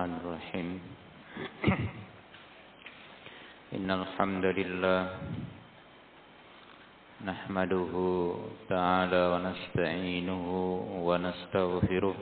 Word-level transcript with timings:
الرحمن 0.00 0.20
الرحيم. 0.24 0.68
إن 3.76 3.88
الحمد 3.90 4.44
لله 4.44 5.00
نحمده 7.28 7.92
تعالى 8.68 9.22
ونستعينه 9.32 10.44
ونستغفره 11.04 12.16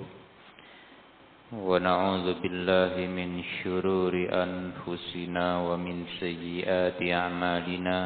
ونعوذ 1.55 2.27
بالله 2.43 2.95
من 3.07 3.31
شرور 3.63 4.15
أنفسنا 4.27 5.47
ومن 5.63 5.97
سيئات 6.19 6.99
أعمالنا. 6.99 7.99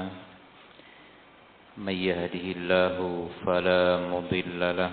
من 1.80 1.96
يهده 1.96 2.46
الله 2.60 2.96
فلا 3.40 3.84
مضل 4.12 4.60
له 4.76 4.92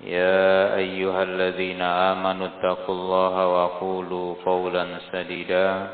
يا 0.00 0.74
أيها 0.76 1.22
الذين 1.22 1.82
آمنوا 1.82 2.46
اتقوا 2.46 2.94
الله 2.94 3.34
وقولوا 3.48 4.34
قولا 4.44 4.98
سديدا. 5.12 5.88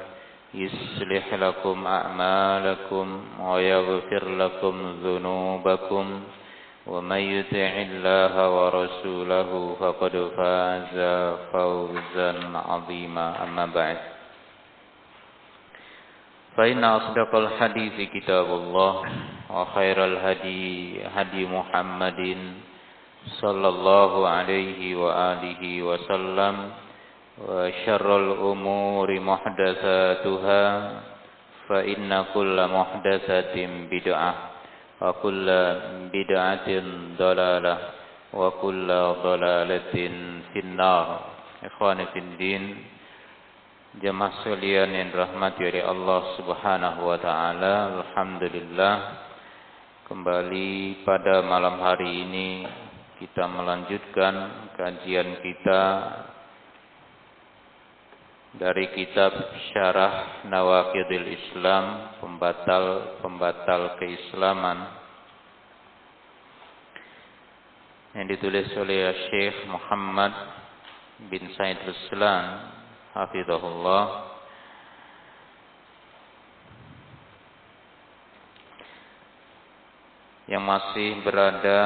يصلح 0.55 1.35
لكم 1.35 1.87
أعمالكم 1.87 3.07
ويغفر 3.41 4.25
لكم 4.29 4.75
ذنوبكم. 5.05 6.07
ومن 6.87 7.17
يطع 7.17 7.73
الله 7.89 8.35
ورسوله 8.51 9.77
فقد 9.81 10.15
فاز 10.37 10.97
فوزا 11.53 12.33
عظيما. 12.69 13.27
أما 13.45 13.67
بعد. 13.67 13.99
فإن 16.57 16.85
أصدق 16.85 17.35
الحديث 17.35 18.11
كتاب 18.11 18.47
الله 18.47 18.95
وخير 19.51 20.05
الهدي 20.05 21.01
هدي 21.15 21.47
محمد 21.47 22.21
صلى 23.26 23.68
الله 23.68 24.12
عليه 24.28 24.96
وآله 24.96 25.62
وسلم 25.84 26.56
وشر 27.42 28.08
الأمور 28.18 29.20
محدثاتها 29.20 30.64
فإن 31.70 32.26
كل 32.34 32.58
محدثة 32.68 33.56
بدعة 33.92 34.34
وكل 35.02 35.48
بدعة 36.14 36.70
ضلالة 37.18 37.78
وكل 38.34 38.88
ضلالة 39.24 39.96
في 40.54 40.60
النار 40.60 41.08
إخواني 41.64 42.06
في 42.14 42.20
الدين 42.20 42.66
Jemaah 43.96 44.44
sekalian 44.44 44.92
yang 44.92 45.08
dirahmati 45.16 45.72
oleh 45.72 45.80
Allah 45.88 46.36
Subhanahu 46.36 47.08
wa 47.08 47.16
taala, 47.16 48.04
alhamdulillah 48.04 48.96
kembali 50.12 51.00
pada 51.08 51.40
malam 51.40 51.80
hari 51.80 52.28
ini 52.28 52.68
kita 53.21 53.45
melanjutkan 53.45 54.35
kajian 54.81 55.45
kita 55.45 55.83
dari 58.57 58.89
kitab 58.97 59.31
Syarah 59.71 60.49
Nawaqidil 60.49 61.29
Islam, 61.29 62.17
pembatal-pembatal 62.25 64.01
keislaman 64.01 64.79
yang 68.17 68.27
ditulis 68.27 68.73
oleh 68.75 69.13
Syekh 69.29 69.69
Muhammad 69.69 70.33
bin 71.29 71.45
Said 71.55 71.79
Ruslan 71.85 72.73
hafizahullah 73.13 74.30
yang 80.51 80.67
masih 80.67 81.23
berada 81.23 81.81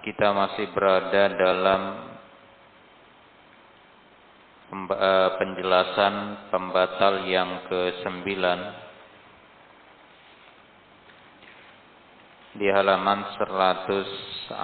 kita 0.00 0.32
masih 0.32 0.72
berada 0.72 1.28
dalam 1.28 1.82
penjelasan 5.36 6.14
pembatal 6.48 7.28
yang 7.28 7.68
ke-9 7.68 8.24
di 12.56 12.66
halaman 12.72 13.28
141 13.36 14.56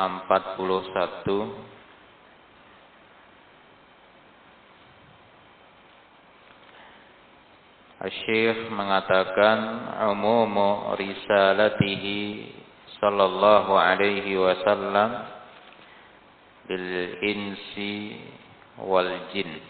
Syekh 8.04 8.68
mengatakan 8.68 9.58
umumu 10.12 10.92
risalatihi 10.96 12.63
sallallahu 12.98 13.72
alaihi 13.74 14.36
wasallam 14.38 15.24
bil 16.68 16.88
insi 17.20 18.18
wal 18.80 19.12
jin. 19.34 19.60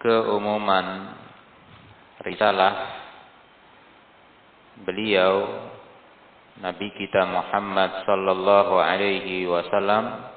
Keumuman 0.00 1.12
risalah 2.24 2.74
beliau 4.80 5.68
Nabi 6.60 6.92
kita 6.92 7.24
Muhammad 7.28 8.04
sallallahu 8.04 8.80
alaihi 8.80 9.48
wasallam 9.48 10.28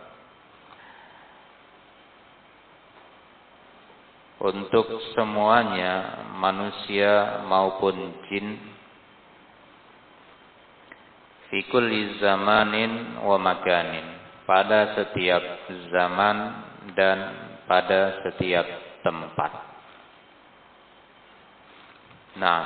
untuk 4.43 4.99
semuanya 5.15 6.27
manusia 6.35 7.43
maupun 7.47 8.11
jin 8.27 8.72
fi 11.53 11.69
kulli 11.69 12.17
zamanin 12.17 13.21
wa 13.21 13.37
makanin 13.37 14.01
pada 14.49 14.97
setiap 14.97 15.69
zaman 15.93 16.37
dan 16.97 17.17
pada 17.69 18.25
setiap 18.25 18.65
tempat. 19.05 19.53
Nah, 22.41 22.63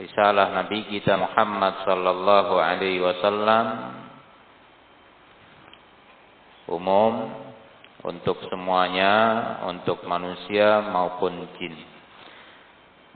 risalah 0.00 0.56
Nabi 0.56 0.88
kita 0.88 1.20
Muhammad 1.20 1.84
sallallahu 1.84 2.56
alaihi 2.56 3.04
wasallam 3.04 3.66
umum 6.72 7.28
untuk 8.08 8.40
semuanya, 8.48 9.12
untuk 9.68 10.00
manusia 10.08 10.80
maupun 10.80 11.44
jin. 11.60 11.76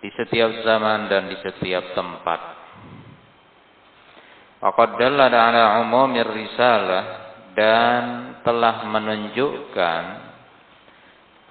Di 0.05 0.13
setiap 0.21 0.61
zaman 0.69 1.09
dan 1.09 1.33
di 1.33 1.41
setiap 1.41 1.97
tempat. 1.97 2.62
Waqad 4.63 4.95
dallala 4.95 5.39
ala 5.51 5.65
umumir 5.83 6.31
risalah 6.31 7.05
dan 7.59 8.03
telah 8.47 8.87
menunjukkan 8.87 10.03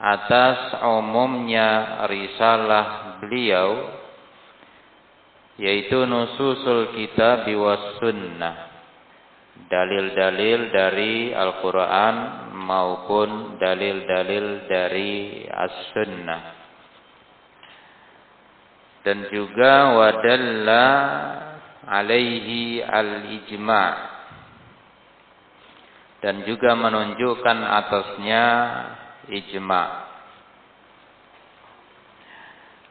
atas 0.02 0.82
umumnya 0.82 2.02
risalah 2.08 3.20
beliau 3.22 4.00
yaitu 5.60 6.08
nususul 6.08 6.96
kitab 6.96 7.46
was 7.54 8.00
sunnah 8.02 8.72
dalil-dalil 9.68 10.72
dari 10.72 11.36
Al-Quran 11.36 12.16
maupun 12.56 13.60
dalil-dalil 13.60 14.66
dari 14.66 15.46
As-Sunnah. 15.48 16.44
Dan 19.02 19.26
juga 19.34 19.98
wadalla 19.98 20.88
alaihi 21.88 22.82
al-ijma' 22.82 23.94
dan 26.22 26.46
juga 26.46 26.78
menunjukkan 26.78 27.58
atasnya 27.66 28.46
ijma' 29.30 30.12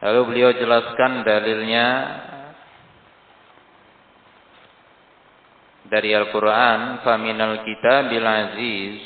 Lalu 0.01 0.21
beliau 0.33 0.49
jelaskan 0.57 1.21
dalilnya 1.21 1.87
dari 5.85 6.09
Al-Quran, 6.17 7.05
faminal 7.05 7.61
kitabil 7.61 8.25
aziz, 8.25 8.97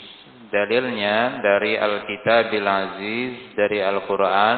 dalilnya 0.55 1.43
dari 1.43 1.75
Al-Kitabil 1.75 2.63
Aziz, 2.63 3.33
dari 3.59 3.83
Al-Quran, 3.83 4.57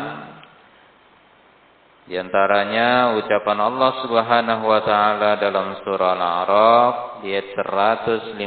di 2.08 2.16
antaranya 2.16 3.20
ucapan 3.20 3.60
Allah 3.60 3.92
Subhanahu 4.02 4.64
wa 4.64 4.82
taala 4.88 5.36
dalam 5.38 5.84
surah 5.84 6.16
Al-A'raf 6.16 7.22
ayat 7.28 7.52
158 7.54 8.40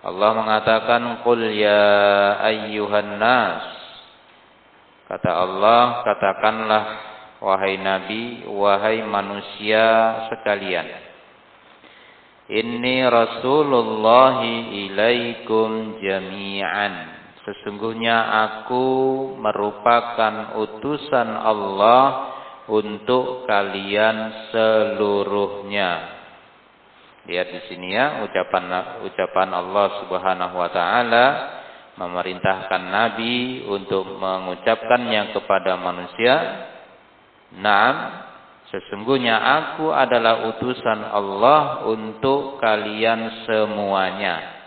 Allah 0.00 0.30
mengatakan 0.32 1.26
qul 1.26 1.42
ya 1.52 2.38
ayyuhan 2.40 3.18
nas 3.18 3.80
Kata 5.10 5.26
Allah, 5.26 6.06
katakanlah 6.06 6.84
wahai 7.42 7.82
nabi, 7.82 8.46
wahai 8.46 9.02
manusia 9.02 9.82
sekalian. 10.30 10.86
Ini 12.46 13.10
Rasulullah 13.10 14.38
ilaikum 14.70 15.98
jami'an. 15.98 17.19
Sesungguhnya 17.40 18.20
aku 18.52 18.84
merupakan 19.40 20.60
utusan 20.60 21.28
Allah 21.40 22.36
untuk 22.68 23.48
kalian 23.48 24.48
seluruhnya. 24.52 26.20
Lihat 27.24 27.48
di 27.48 27.60
sini 27.72 27.96
ya 27.96 28.20
ucapan 28.28 28.64
ucapan 29.08 29.48
Allah 29.56 29.86
Subhanahu 30.04 30.54
wa 30.56 30.70
taala 30.72 31.26
memerintahkan 31.96 32.82
Nabi 32.92 33.64
untuk 33.68 34.04
mengucapkannya 34.20 35.32
kepada 35.32 35.80
manusia. 35.80 36.34
Naam, 37.56 37.96
sesungguhnya 38.68 39.36
aku 39.36 39.92
adalah 39.92 40.48
utusan 40.54 41.00
Allah 41.08 41.88
untuk 41.88 42.60
kalian 42.60 43.48
semuanya. 43.48 44.59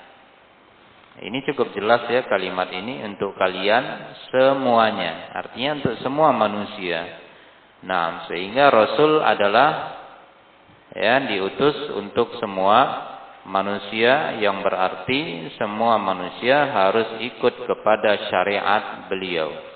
Ini 1.23 1.39
cukup 1.47 1.71
jelas 1.71 2.03
ya 2.11 2.27
kalimat 2.27 2.67
ini 2.75 2.99
untuk 3.07 3.31
kalian 3.39 4.11
semuanya. 4.27 5.31
Artinya 5.31 5.79
untuk 5.79 5.95
semua 6.03 6.35
manusia. 6.35 6.99
Nah, 7.87 8.27
sehingga 8.27 8.67
Rasul 8.67 9.23
adalah 9.23 9.99
ya 10.91 11.23
diutus 11.23 11.95
untuk 11.95 12.35
semua 12.43 13.07
manusia 13.47 14.39
yang 14.39 14.59
berarti 14.63 15.51
semua 15.55 15.95
manusia 15.95 16.67
harus 16.67 17.19
ikut 17.23 17.71
kepada 17.71 18.27
syariat 18.27 19.07
beliau. 19.07 19.72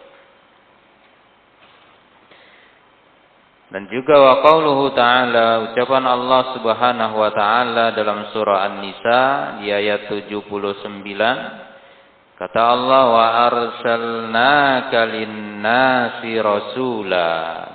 Dan 3.67 3.91
juga 3.91 4.15
wa 4.15 4.33
qauluhu 4.47 4.95
ta'ala 4.95 5.71
ucapan 5.71 6.03
Allah 6.07 6.55
Subhanahu 6.55 7.15
wa 7.19 7.31
taala 7.35 7.91
dalam 7.91 8.31
surah 8.31 8.63
An-Nisa 8.63 9.23
di 9.59 9.67
ayat 9.67 10.07
79 10.07 10.47
kata 12.37 12.61
Allah 12.63 13.03
wa 13.11 13.27
arsalnaka 13.51 14.99
lin-nasi 15.11 16.39
rasula 16.39 17.31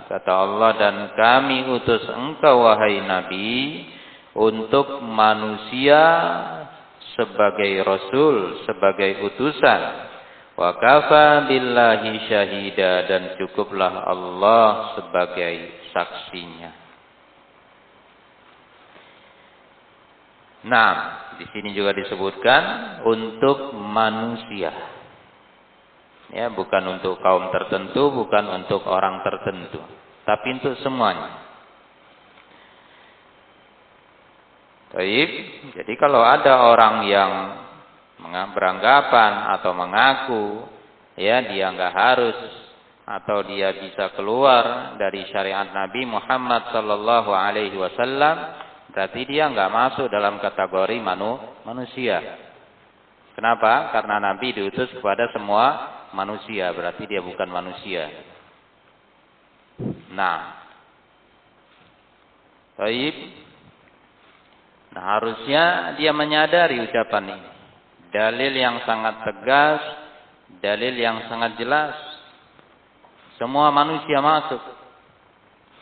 kata 0.08 0.32
Allah 0.32 0.70
dan 0.80 0.96
kami 1.12 1.68
utus 1.76 2.08
engkau 2.08 2.64
wahai 2.64 3.04
nabi 3.04 3.84
untuk 4.32 5.04
manusia 5.04 6.00
sebagai 7.16 7.84
rasul, 7.84 8.64
sebagai 8.64 9.28
utusan. 9.28 10.11
Wa 10.52 10.76
kafa 10.76 11.48
billahi 11.48 12.28
syahida 12.28 13.08
dan 13.08 13.40
cukuplah 13.40 14.04
Allah 14.04 15.00
sebagai 15.00 15.54
saksinya. 15.96 16.72
Nah, 20.62 20.92
di 21.40 21.46
sini 21.50 21.74
juga 21.74 21.90
disebutkan 21.96 22.62
untuk 23.02 23.74
manusia. 23.74 24.70
Ya, 26.32 26.48
bukan 26.48 26.96
untuk 26.96 27.20
kaum 27.20 27.52
tertentu, 27.52 28.08
bukan 28.14 28.62
untuk 28.62 28.86
orang 28.88 29.20
tertentu, 29.20 29.82
tapi 30.24 30.48
untuk 30.56 30.80
semuanya. 30.80 31.44
Baik, 34.92 35.30
jadi 35.76 35.92
kalau 35.96 36.20
ada 36.20 36.68
orang 36.68 37.04
yang 37.08 37.32
beranggapan 38.30 39.32
atau 39.58 39.72
mengaku 39.74 40.44
ya 41.18 41.42
dia 41.44 41.70
enggak 41.70 41.94
harus 41.94 42.38
atau 43.02 43.42
dia 43.44 43.74
bisa 43.82 44.14
keluar 44.14 44.94
dari 44.94 45.26
syariat 45.28 45.68
Nabi 45.74 46.06
Muhammad 46.06 46.70
sallallahu 46.70 47.34
alaihi 47.34 47.74
wasallam 47.74 48.62
berarti 48.94 49.26
dia 49.26 49.50
enggak 49.50 49.72
masuk 49.72 50.06
dalam 50.06 50.38
kategori 50.38 50.96
manu, 51.02 51.40
manusia. 51.66 52.20
Kenapa? 53.32 53.90
Karena 53.96 54.20
Nabi 54.20 54.52
diutus 54.52 54.92
kepada 54.92 55.32
semua 55.32 55.64
manusia, 56.12 56.68
berarti 56.76 57.08
dia 57.08 57.24
bukan 57.24 57.48
manusia. 57.48 58.12
Nah. 60.12 60.60
Baik. 62.76 63.16
Nah, 64.92 65.04
harusnya 65.16 65.96
dia 65.96 66.12
menyadari 66.12 66.84
ucapan 66.84 67.36
ini. 67.36 67.51
Dalil 68.12 68.52
yang 68.52 68.84
sangat 68.84 69.24
tegas, 69.24 69.80
dalil 70.60 70.94
yang 70.94 71.24
sangat 71.32 71.56
jelas. 71.56 71.96
Semua 73.40 73.72
manusia 73.72 74.20
masuk. 74.20 74.60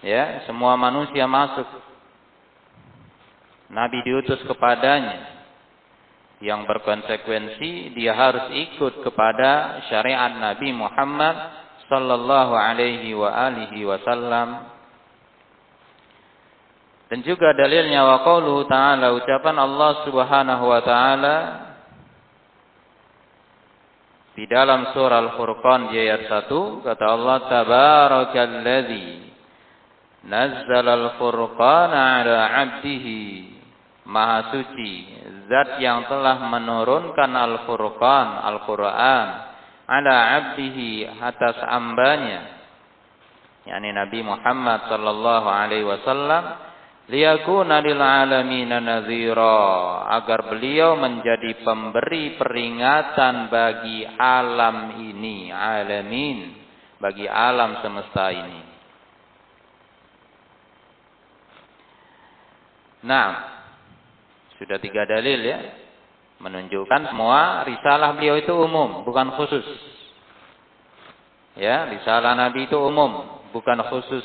Ya, 0.00 0.46
semua 0.46 0.78
manusia 0.78 1.26
masuk. 1.26 1.66
Nabi 3.68 3.98
diutus 4.06 4.40
kepadanya. 4.46 5.42
Yang 6.40 6.72
berkonsekuensi 6.72 7.92
dia 7.92 8.16
harus 8.16 8.48
ikut 8.48 9.04
kepada 9.04 9.84
syariat 9.92 10.32
Nabi 10.32 10.72
Muhammad 10.72 11.36
sallallahu 11.90 12.56
alaihi 12.56 13.12
wa 13.12 13.28
alihi 13.28 13.84
wasallam 13.84 14.70
dan 17.10 17.26
juga 17.26 17.50
dalilnya 17.58 18.06
wa 18.06 18.22
ta'ala 18.22 19.10
ucapan 19.18 19.56
Allah 19.58 19.90
Subhanahu 20.06 20.64
wa 20.70 20.80
taala 20.86 21.36
di 24.40 24.48
dalam 24.48 24.96
surah 24.96 25.20
Al-Furqan 25.20 25.92
di 25.92 26.00
ayat 26.00 26.48
1 26.48 26.48
kata 26.80 27.04
Allah 27.04 27.36
tabarakalladzi 27.44 29.08
nazzala 30.24 30.96
al-furqana 30.96 32.24
'ala 32.24 32.38
'abdihi. 32.48 33.20
Maha 34.08 34.48
suci 34.48 35.12
zat 35.44 35.76
yang 35.84 36.08
telah 36.08 36.40
menurunkan 36.40 37.36
Al-Furqan 37.36 38.40
Al-Qur'an 38.48 39.28
ala 39.84 40.16
'abdihi 40.32 41.20
atas 41.20 41.60
ambanya 41.60 42.40
yakni 43.68 43.92
Nabi 43.92 44.24
Muhammad 44.24 44.88
sallallahu 44.88 45.48
alaihi 45.52 45.84
wasallam 45.84 46.69
liyakuna 47.10 47.82
lil 47.82 47.98
alamin 47.98 48.70
nadhira 48.70 50.06
agar 50.14 50.46
beliau 50.46 50.94
menjadi 50.94 51.58
pemberi 51.66 52.38
peringatan 52.38 53.50
bagi 53.50 54.06
alam 54.06 54.94
ini 55.02 55.50
alamin 55.50 56.54
bagi 57.02 57.26
alam 57.26 57.82
semesta 57.82 58.30
ini. 58.30 58.62
Nah 63.02 63.28
sudah 64.60 64.78
tiga 64.78 65.02
dalil 65.08 65.40
ya 65.40 65.58
menunjukkan 66.38 67.10
semua 67.10 67.66
risalah 67.66 68.14
beliau 68.14 68.38
itu 68.38 68.54
umum 68.54 69.02
bukan 69.02 69.34
khusus. 69.34 69.66
Ya 71.58 71.90
risalah 71.90 72.38
nabi 72.38 72.70
itu 72.70 72.78
umum 72.78 73.42
bukan 73.50 73.82
khusus. 73.90 74.22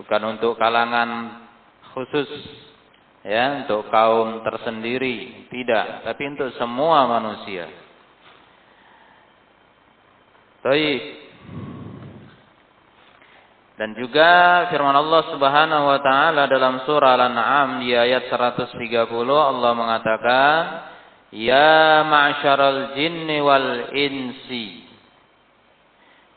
Bukan 0.00 0.22
untuk 0.32 0.56
kalangan 0.56 1.49
khusus 1.92 2.28
ya 3.24 3.64
untuk 3.64 3.88
kaum 3.92 4.40
tersendiri, 4.44 5.48
tidak, 5.52 6.04
tapi 6.08 6.22
untuk 6.30 6.50
semua 6.56 7.08
manusia. 7.08 7.68
Baik. 10.60 11.02
Dan 13.80 13.96
juga 13.96 14.68
firman 14.68 14.92
Allah 14.92 15.22
Subhanahu 15.32 15.84
wa 15.88 16.00
taala 16.04 16.44
dalam 16.52 16.84
surah 16.84 17.16
Al-An'am 17.16 17.80
di 17.80 17.96
ayat 17.96 18.28
130 18.28 18.76
Allah 19.40 19.72
mengatakan, 19.72 20.58
"Ya 21.32 22.04
ma'syaral 22.04 22.92
jinni 22.92 23.40
wal 23.40 23.88
insi" 23.96 24.90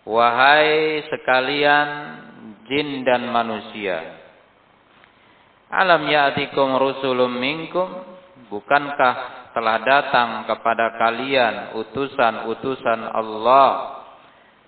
Wahai 0.03 0.99
sekalian 1.07 1.87
jin 2.67 3.07
dan 3.07 3.31
manusia. 3.31 4.22
Alam 5.73 6.05
ya'tikum 6.05 6.77
rusulun 6.77 7.33
minkum? 7.33 7.89
Bukankah 8.53 9.49
telah 9.57 9.81
datang 9.81 10.45
kepada 10.45 11.01
kalian 11.01 11.73
utusan-utusan 11.73 13.09
Allah 13.09 13.97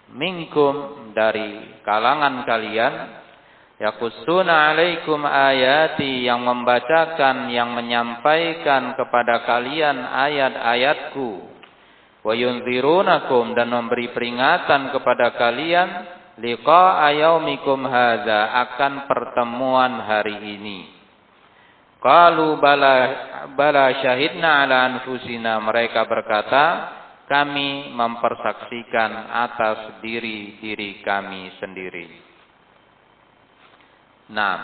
minkum 0.09 1.05
dari 1.13 1.77
kalangan 1.85 2.41
kalian? 2.49 3.21
Yaqussuna 3.77 4.73
alaikum 4.73 5.21
ayati 5.21 6.25
yang 6.25 6.41
membacakan 6.41 7.53
yang 7.53 7.77
menyampaikan 7.77 8.97
kepada 8.97 9.45
kalian 9.45 10.09
ayat-ayatku. 10.09 11.29
Wa 12.25 12.33
yunzirunakum 12.33 13.53
dan 13.53 13.69
memberi 13.69 14.09
peringatan 14.09 14.89
kepada 14.89 15.37
kalian 15.37 15.87
liqa 16.41 17.13
yaumikum 17.13 17.85
hadza 17.85 18.57
akan 18.65 19.05
pertemuan 19.05 20.01
hari 20.01 20.41
ini 20.57 20.94
qalu 22.05 22.61
bala 22.61 22.95
bala 23.57 23.89
syahidna 23.97 24.61
ala 24.61 24.77
anfusina 24.93 25.57
mereka 25.57 26.05
berkata 26.05 26.65
kami 27.25 27.89
mempersaksikan 27.89 29.33
atas 29.33 29.97
diri-diri 30.05 31.01
kami 31.01 31.49
sendiri. 31.57 32.05
Nah, 34.29 34.57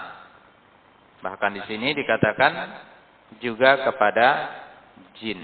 bahkan 1.25 1.57
di 1.57 1.65
sini 1.65 1.97
dikatakan 1.97 2.53
juga 3.41 3.81
kepada 3.89 4.27
jin. 5.17 5.41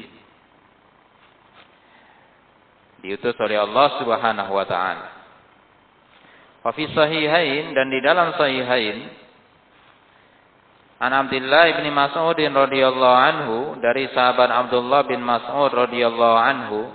Diutus 3.02 3.38
oleh 3.42 3.58
Allah 3.62 3.88
Subhanahu 3.98 4.52
wa 4.54 4.66
taala. 4.70 5.08
Wa 6.62 6.70
fi 6.74 6.86
sahihain 6.94 7.74
dan 7.74 7.90
di 7.90 8.00
dalam 8.06 8.38
sahihain 8.38 9.27
An 10.98 11.14
Abdullah 11.14 11.78
bin 11.78 11.94
Mas'ud 11.94 12.38
radhiyallahu 12.42 13.18
anhu 13.22 13.58
dari 13.78 14.10
sahabat 14.18 14.50
Abdullah 14.50 15.06
bin 15.06 15.22
Mas'ud 15.22 15.70
radhiyallahu 15.70 16.38
anhu 16.42 16.90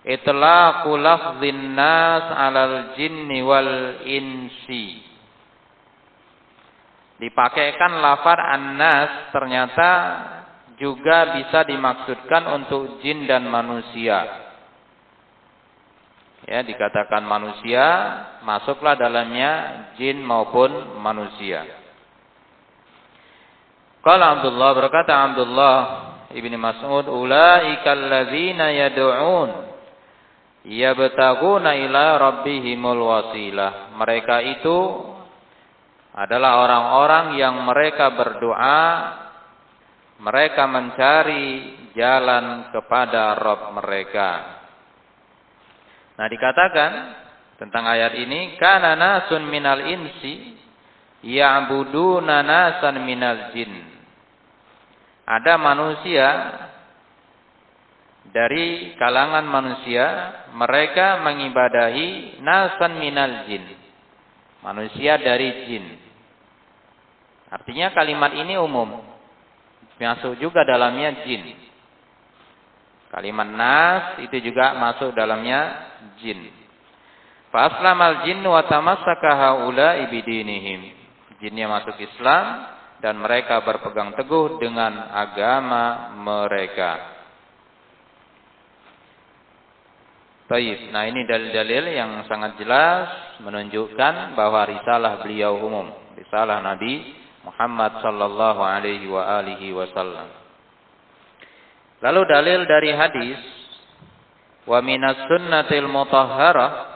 itlaqu 0.00 0.96
lafdhin 0.96 1.76
nas 1.76 2.24
'alal 2.32 2.96
jinni 2.96 3.44
wal 3.44 4.00
insi. 4.08 5.04
Dipakaikan 7.20 8.00
lafar 8.00 8.40
an-nas 8.56 9.28
ternyata 9.28 9.90
juga 10.80 11.36
bisa 11.36 11.68
dimaksudkan 11.68 12.48
untuk 12.48 12.98
jin 13.04 13.28
dan 13.28 13.44
manusia. 13.44 14.24
Ya 16.48 16.64
dikatakan 16.64 17.28
manusia 17.28 17.84
masuklah 18.40 18.96
dalamnya 18.96 19.52
jin 20.00 20.24
maupun 20.24 20.96
manusia 21.00 21.83
Qala 24.04 24.36
Abdullah 24.38 24.70
berkata 24.76 25.16
Abdullah 25.16 25.76
ibni 26.36 26.60
Mas'ud 26.60 27.08
ulaikal 27.08 28.04
ladzina 28.04 28.68
yad'un 28.68 29.50
yabtaguna 30.68 31.72
ila 31.88 32.20
rabbihimul 32.20 33.00
wasilah. 33.00 33.96
Mereka 33.96 34.36
itu 34.60 34.78
adalah 36.12 36.62
orang-orang 36.68 37.40
yang 37.40 37.64
mereka 37.64 38.12
berdoa, 38.12 38.82
mereka 40.20 40.68
mencari 40.68 41.74
jalan 41.96 42.70
kepada 42.76 43.40
Rabb 43.40 43.72
mereka. 43.72 44.30
Nah, 46.14 46.26
dikatakan 46.30 46.90
tentang 47.58 47.88
ayat 47.88 48.14
ini, 48.20 48.54
kana 48.60 48.94
nasun 48.94 49.48
minal 49.50 49.82
insi 49.82 50.54
ya'buduna 51.24 52.44
nasan 52.44 53.02
minal 53.02 53.50
jin. 53.56 53.93
Ada 55.24 55.56
manusia 55.56 56.28
dari 58.28 58.92
kalangan 59.00 59.44
manusia 59.48 60.04
mereka 60.52 61.20
mengibadahi 61.24 62.40
nasan 62.44 63.00
minal 63.00 63.48
jin. 63.48 63.64
Manusia 64.60 65.20
dari 65.20 65.68
jin. 65.68 65.86
Artinya 67.52 67.92
kalimat 67.92 68.32
ini 68.36 68.56
umum. 68.56 69.00
Masuk 70.00 70.36
juga 70.42 70.66
dalamnya 70.66 71.24
jin. 71.24 71.54
Kalimat 73.14 73.46
nas 73.46 74.18
itu 74.26 74.50
juga 74.50 74.74
masuk 74.74 75.14
dalamnya 75.14 75.86
jin. 76.18 76.50
Faslamal 77.54 78.26
jin 78.26 78.42
wa 78.42 78.66
tamassaka 78.66 79.30
haula 79.38 80.02
ibidinihim. 80.02 80.90
Jinnya 81.38 81.70
masuk 81.70 81.94
Islam 82.02 82.73
dan 83.02 83.18
mereka 83.18 83.62
berpegang 83.62 84.14
teguh 84.14 84.58
dengan 84.62 85.10
agama 85.10 86.14
mereka. 86.14 87.14
Baik, 90.44 90.92
nah 90.92 91.08
ini 91.08 91.24
dalil-dalil 91.24 91.84
yang 91.96 92.10
sangat 92.28 92.60
jelas 92.60 93.08
menunjukkan 93.40 94.36
bahwa 94.36 94.68
risalah 94.68 95.24
beliau 95.24 95.56
umum, 95.56 95.88
risalah 96.20 96.60
Nabi 96.60 97.16
Muhammad 97.48 98.04
sallallahu 98.04 98.60
alaihi 98.60 99.08
wa 99.08 99.40
alihi 99.40 99.72
wasallam. 99.72 100.28
Lalu 102.04 102.20
dalil 102.28 102.60
dari 102.68 102.90
hadis 102.92 103.40
wa 104.68 104.78
minas 104.84 105.16
sunnatil 105.24 105.88
mutahharah 105.88 106.93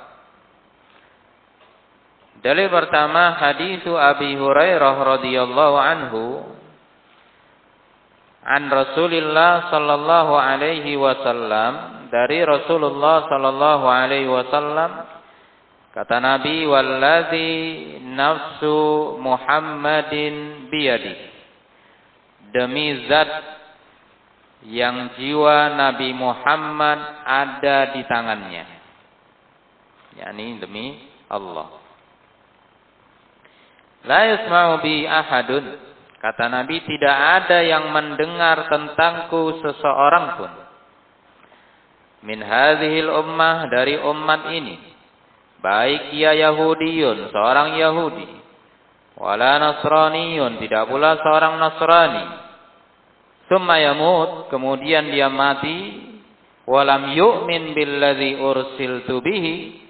Dalil 2.39 2.71
pertama 2.71 3.35
hadis 3.35 3.83
Abi 3.83 4.39
Hurairah 4.39 4.95
radhiyallahu 4.95 5.75
anhu 5.75 6.25
an 8.47 8.71
Rasulillah 8.71 9.67
sallallahu 9.75 10.39
alaihi 10.39 10.95
wasallam 10.95 12.07
dari 12.15 12.47
Rasulullah 12.47 13.27
sallallahu 13.27 13.85
alaihi 13.91 14.31
wasallam 14.31 15.03
kata 15.91 16.23
Nabi 16.23 16.63
wallazi 16.63 17.51
nafsu 18.07 19.19
Muhammadin 19.19 20.71
biyadi. 20.71 21.19
Demi 22.55 23.03
zat 23.11 23.31
yang 24.63 25.11
jiwa 25.19 25.75
Nabi 25.75 26.15
Muhammad 26.15 27.03
ada 27.27 27.99
di 27.99 28.07
tangannya. 28.07 28.65
Yakni 30.23 30.63
demi 30.63 31.03
Allah 31.27 31.88
la 34.09 34.21
yasma'u 34.25 34.81
bi 34.81 35.05
ahadun. 35.05 35.87
Kata 36.19 36.51
Nabi 36.51 36.83
tidak 36.83 37.15
ada 37.45 37.63
yang 37.63 37.95
mendengar 37.95 38.67
tentangku 38.67 39.63
seseorang 39.63 40.27
pun. 40.35 40.53
Min 42.27 42.43
hadhil 42.43 43.07
ummah 43.07 43.71
dari 43.71 43.95
umat 44.03 44.51
ini. 44.51 44.77
Baik 45.63 46.17
ia 46.19 46.35
Yahudiyun 46.35 47.31
seorang 47.31 47.79
Yahudi. 47.79 48.27
Wala 49.19 49.63
Nasraniyun 49.63 50.59
tidak 50.59 50.91
pula 50.91 51.19
seorang 51.23 51.55
Nasrani. 51.59 52.27
Summa 53.47 53.79
yamut 53.79 54.51
kemudian 54.51 55.11
dia 55.15 55.31
mati. 55.31 56.07
Walam 56.67 57.15
yu'min 57.15 57.73
billadzi 57.73 58.37
ursiltu 58.43 59.23
bihi 59.25 59.88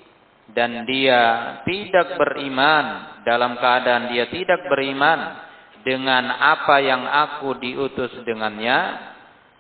dan 0.52 0.88
dia 0.88 1.21
tidak 1.69 2.17
beriman 2.17 3.19
dalam 3.25 3.61
keadaan 3.61 4.09
dia 4.12 4.26
tidak 4.33 4.64
beriman 4.69 5.45
dengan 5.85 6.33
apa 6.33 6.81
yang 6.81 7.05
aku 7.05 7.57
diutus 7.61 8.12
dengannya 8.25 8.78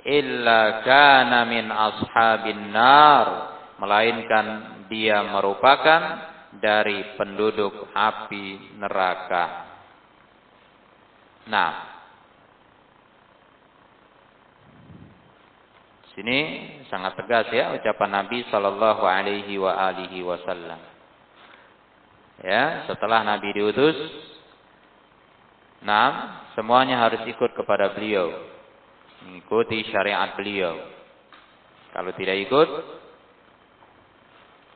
illa 0.04 0.80
kana 0.84 1.44
min 1.44 1.68
ashabin 1.68 2.72
nar 2.72 3.26
melainkan 3.78 4.46
dia 4.88 5.20
merupakan 5.28 6.28
dari 6.58 7.14
penduduk 7.14 7.92
api 7.92 8.76
neraka. 8.80 9.68
Nah, 11.48 11.72
sini 16.16 16.40
sangat 16.88 17.16
tegas 17.20 17.48
ya 17.52 17.76
ucapan 17.76 18.24
Nabi 18.24 18.44
Shallallahu 18.48 19.04
Alaihi 19.04 19.56
wa 19.60 19.72
alihi 19.72 20.24
Wasallam. 20.24 20.80
Ya, 22.38 22.86
setelah 22.86 23.26
Nabi 23.26 23.50
diutus, 23.50 23.98
nah 25.82 26.42
semuanya 26.54 27.02
harus 27.02 27.26
ikut 27.26 27.50
kepada 27.54 27.92
beliau 27.98 28.30
mengikuti 29.24 29.82
syariat 29.90 30.34
beliau. 30.38 30.78
Kalau 31.90 32.12
tidak 32.14 32.36
ikut, 32.46 32.68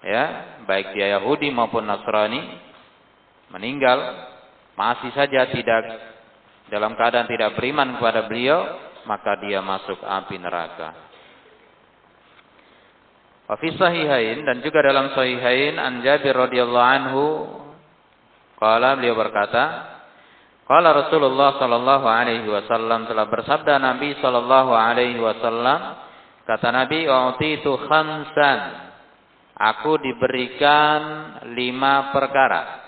ya, 0.03 0.25
baik 0.67 0.97
dia 0.97 1.15
Yahudi 1.21 1.53
maupun 1.53 1.87
Nasrani, 1.87 2.41
meninggal, 3.53 3.99
masih 4.75 5.13
saja 5.15 5.47
tidak 5.53 5.83
dalam 6.73 6.97
keadaan 6.97 7.29
tidak 7.29 7.55
beriman 7.55 8.01
kepada 8.01 8.27
beliau, 8.27 8.81
maka 9.05 9.37
dia 9.45 9.61
masuk 9.61 10.01
api 10.01 10.41
neraka. 10.41 11.12
Wa 13.47 13.55
fi 13.59 13.69
sahihain 13.75 14.47
dan 14.47 14.63
juga 14.63 14.81
dalam 14.83 15.13
sahihain 15.13 15.77
an 15.77 16.01
Jabir 16.01 16.33
radhiyallahu 16.35 16.89
anhu 16.99 17.25
qala 18.57 18.97
beliau 18.97 19.19
berkata 19.19 19.93
Qala 20.73 20.97
Rasulullah 21.05 21.61
sallallahu 21.61 22.07
alaihi 22.09 22.49
wasallam 22.49 23.05
telah 23.05 23.29
bersabda 23.29 23.77
Nabi 23.77 24.17
sallallahu 24.25 24.73
alaihi 24.73 25.21
wasallam 25.21 26.01
kata 26.49 26.73
Nabi 26.73 27.05
utitu 27.05 27.77
khamsan 27.77 28.59
aku 29.53 30.01
diberikan 30.01 31.01
lima 31.53 32.09
perkara. 32.17 32.81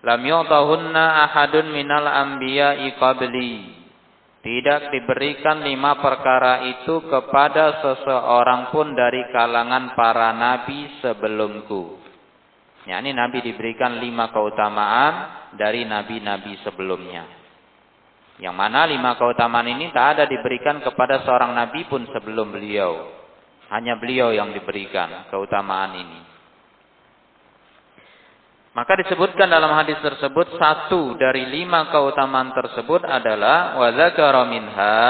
Lam 0.00 0.22
yu'tahunna 0.24 1.28
ahadun 1.28 1.76
minal 1.76 2.08
anbiya'i 2.08 2.96
qabli. 2.96 3.75
Tidak 4.46 4.94
diberikan 4.94 5.66
lima 5.66 5.98
perkara 5.98 6.70
itu 6.70 7.02
kepada 7.10 7.82
seseorang 7.82 8.70
pun 8.70 8.94
dari 8.94 9.26
kalangan 9.34 9.98
para 9.98 10.30
nabi 10.30 10.86
sebelumku. 11.02 11.98
Ya, 12.86 13.02
ini 13.02 13.10
nabi 13.10 13.42
diberikan 13.42 13.98
lima 13.98 14.30
keutamaan 14.30 15.50
dari 15.58 15.82
nabi-nabi 15.82 16.62
sebelumnya. 16.62 17.26
Yang 18.38 18.54
mana 18.54 18.86
lima 18.86 19.18
keutamaan 19.18 19.66
ini 19.66 19.90
tak 19.90 20.14
ada 20.14 20.24
diberikan 20.30 20.78
kepada 20.78 21.26
seorang 21.26 21.50
nabi 21.50 21.82
pun 21.90 22.06
sebelum 22.14 22.54
beliau. 22.54 23.02
Hanya 23.74 23.98
beliau 23.98 24.30
yang 24.30 24.54
diberikan 24.54 25.26
keutamaan 25.26 25.90
ini. 25.98 26.35
Maka 28.76 28.92
disebutkan 29.00 29.48
dalam 29.48 29.72
hadis 29.72 29.96
tersebut 30.04 30.60
satu 30.60 31.16
dari 31.16 31.48
lima 31.48 31.88
keutamaan 31.88 32.52
tersebut 32.52 33.08
adalah 33.08 33.80
wa 33.80 33.88
dzakara 33.88 34.44
minha 34.44 35.08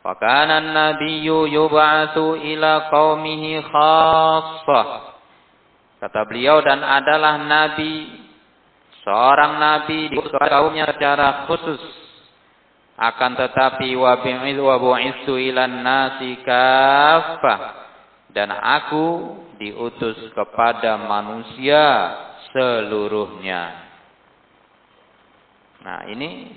wa 0.00 0.16
kana 0.16 0.64
an-nabiyyu 0.64 1.44
yub'atsu 1.60 2.40
ila 2.40 2.88
qaumihi 2.88 3.60
khassah. 3.68 4.86
Kata 6.00 6.24
beliau 6.24 6.64
dan 6.64 6.80
adalah 6.80 7.36
nabi 7.36 8.16
seorang 9.04 9.60
nabi 9.60 10.08
di 10.08 10.16
kaumnya 10.32 10.88
secara 10.96 11.44
khusus. 11.52 11.84
Akan 12.96 13.36
tetapi 13.36 13.92
wa 13.92 14.24
bi'idhu 14.24 14.64
wa 14.64 14.80
nasi 15.68 16.32
kaffah. 16.48 17.60
Dan 18.32 18.56
aku 18.56 19.36
diutus 19.60 20.16
kepada 20.32 20.96
manusia 20.96 21.84
seluruhnya. 22.52 23.62
Nah, 25.80 26.04
ini 26.12 26.50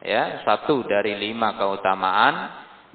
ya 0.00 0.44
satu 0.44 0.84
dari 0.88 1.16
lima 1.16 1.56
keutamaan 1.56 2.34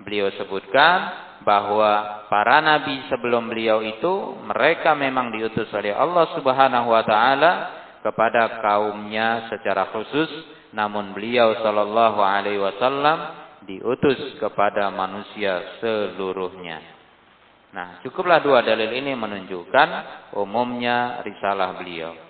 beliau 0.01 0.34
sebutkan 0.38 0.98
bahwa 1.43 2.25
para 2.27 2.60
nabi 2.60 3.05
sebelum 3.08 3.48
beliau 3.48 3.79
itu 3.79 4.39
mereka 4.43 4.96
memang 4.96 5.31
diutus 5.31 5.72
oleh 5.72 5.96
Allah 5.96 6.25
Subhanahu 6.36 6.88
wa 6.91 7.03
taala 7.05 7.51
kepada 8.03 8.60
kaumnya 8.63 9.48
secara 9.51 9.91
khusus 9.91 10.29
namun 10.72 11.17
beliau 11.17 11.58
sallallahu 11.60 12.22
alaihi 12.22 12.62
wasallam 12.62 13.34
diutus 13.65 14.38
kepada 14.38 14.89
manusia 14.93 15.77
seluruhnya. 15.81 16.81
Nah, 17.69 18.01
cukuplah 18.01 18.41
dua 18.41 18.65
dalil 18.65 18.89
ini 18.89 19.13
menunjukkan 19.13 19.89
umumnya 20.34 21.22
risalah 21.22 21.77
beliau. 21.77 22.28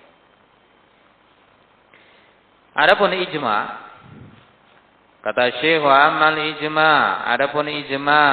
Adapun 2.80 3.12
ijma 3.12 3.60
kata 5.20 5.60
Syekh 5.60 5.84
wa 5.84 5.92
amal 6.08 6.40
ijma, 6.40 7.28
adapun 7.28 7.68
ijma 7.68 8.28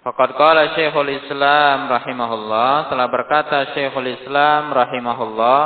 Faqad 0.00 0.30
qala 0.40 0.72
Syekhul 0.72 1.12
Islam 1.12 1.92
rahimahullah 1.92 2.88
telah 2.88 3.06
berkata 3.12 3.76
Syekhul 3.76 4.08
Islam 4.08 4.72
rahimahullah 4.72 5.64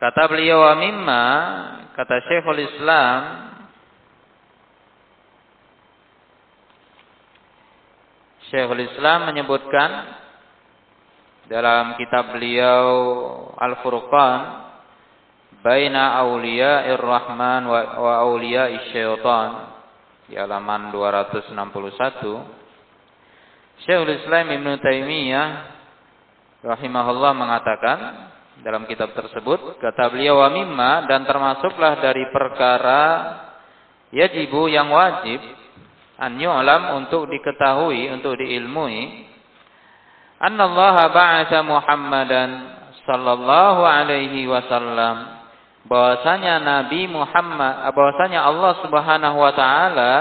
kata 0.00 0.22
beliau 0.32 0.64
wa 0.64 0.72
mimma 0.80 1.24
kata 2.00 2.16
Syekhul 2.32 2.64
Islam 2.64 3.20
Syekhul 8.48 8.88
Islam 8.88 9.28
menyebutkan 9.28 10.16
dalam 11.48 11.96
kitab 11.96 12.36
beliau 12.36 12.84
Al-Furqan 13.56 14.68
baina 15.64 16.20
auliya'ir 16.20 17.00
rahman 17.00 17.64
wa, 17.64 17.80
wa 17.98 18.14
auliya'isyaitan 18.28 18.92
syaitan 18.92 19.48
di 20.28 20.36
halaman 20.36 20.92
261 20.92 21.56
Syekhul 23.80 24.12
Islam 24.12 24.46
Ibn 24.60 24.68
Taimiyah 24.76 25.48
rahimahullah 26.68 27.32
mengatakan 27.32 27.98
dalam 28.60 28.84
kitab 28.84 29.16
tersebut 29.16 29.80
kata 29.80 30.12
beliau 30.12 30.44
wa 30.44 30.52
mimma 30.52 31.08
dan 31.08 31.24
termasuklah 31.24 31.96
dari 32.04 32.28
perkara 32.28 33.04
yajibu 34.12 34.68
yang 34.68 34.92
wajib 34.92 35.40
an 36.20 36.36
yu'lam 36.36 36.98
untuk 37.00 37.24
diketahui 37.30 38.12
untuk 38.12 38.36
diilmui 38.36 39.27
anna 40.38 40.62
Allah 40.66 40.96
ba'atha 41.10 41.58
Muhammadan 41.66 42.50
sallallahu 43.06 43.82
alaihi 43.82 44.46
wasallam 44.46 45.38
bahwasanya 45.88 46.60
Nabi 46.60 47.08
Muhammad 47.08 47.90
bahwasanya 47.96 48.44
Allah 48.44 48.72
Subhanahu 48.84 49.36
wa 49.40 49.52
taala 49.56 50.12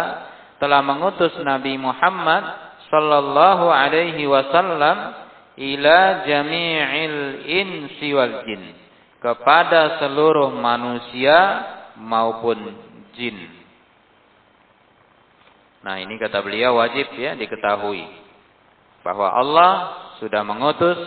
telah 0.58 0.82
mengutus 0.82 1.36
Nabi 1.44 1.78
Muhammad 1.78 2.44
sallallahu 2.88 3.68
alaihi 3.68 4.24
wasallam 4.26 5.14
ila 5.58 5.98
jami'il 6.24 7.44
insi 7.46 8.10
wal 8.16 8.48
jin 8.48 8.74
kepada 9.20 10.00
seluruh 10.00 10.54
manusia 10.54 11.66
maupun 11.98 12.58
jin. 13.18 13.38
Nah, 15.82 15.98
ini 15.98 16.16
kata 16.22 16.46
beliau 16.46 16.78
wajib 16.78 17.10
ya 17.18 17.34
diketahui 17.34 18.06
bahwa 19.02 19.28
Allah 19.34 19.72
sudah 20.20 20.42
mengutus 20.46 20.98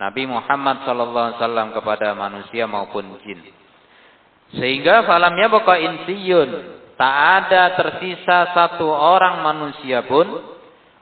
Nabi 0.00 0.26
Muhammad 0.26 0.82
sallallahu 0.82 1.26
alaihi 1.30 1.40
wasallam 1.40 1.68
kepada 1.76 2.08
manusia 2.16 2.64
maupun 2.66 3.06
jin. 3.22 3.38
Sehingga 4.52 5.06
falamnya 5.08 5.48
baqa 5.48 5.78
insiyun, 5.80 6.50
tak 6.98 7.14
ada 7.46 7.74
tersisa 7.78 8.52
satu 8.52 8.84
orang 8.88 9.40
manusia 9.42 10.04
pun 10.04 10.28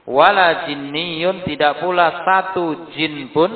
wala 0.09 0.67
jinniyun 0.71 1.45
tidak 1.45 1.83
pula 1.83 2.25
satu 2.25 2.91
jin 2.95 3.31
pun 3.35 3.53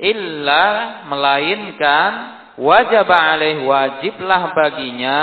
illa 0.00 0.64
melainkan 1.08 2.10
wajib 2.56 3.06
alaih 3.06 3.64
wajiblah 3.64 4.52
baginya 4.56 5.22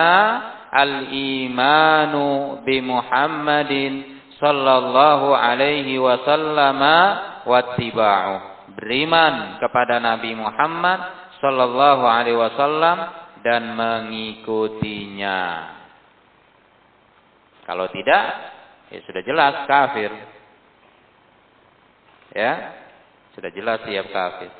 al 0.69 1.09
imanu 1.13 2.59
bi 2.65 2.81
Muhammadin 2.81 4.21
sallallahu 4.37 5.33
alaihi 5.33 5.97
wasallam 5.97 6.81
wattiba'u. 7.47 8.51
Beriman 8.79 9.59
kepada 9.59 9.99
Nabi 9.99 10.33
Muhammad 10.33 10.99
sallallahu 11.43 12.03
alaihi 12.07 12.39
wasallam 12.39 13.11
dan 13.43 13.75
mengikutinya. 13.75 15.41
Kalau 17.67 17.87
tidak, 17.91 18.23
ya 18.91 18.99
sudah 19.03 19.21
jelas 19.23 19.67
kafir. 19.67 20.11
Ya, 22.33 22.73
sudah 23.35 23.51
jelas 23.53 23.83
siap 23.85 24.07
kafir. 24.09 24.51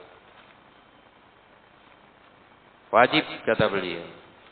Wajib 2.94 3.26
kata 3.48 3.66
beliau. 3.72 4.06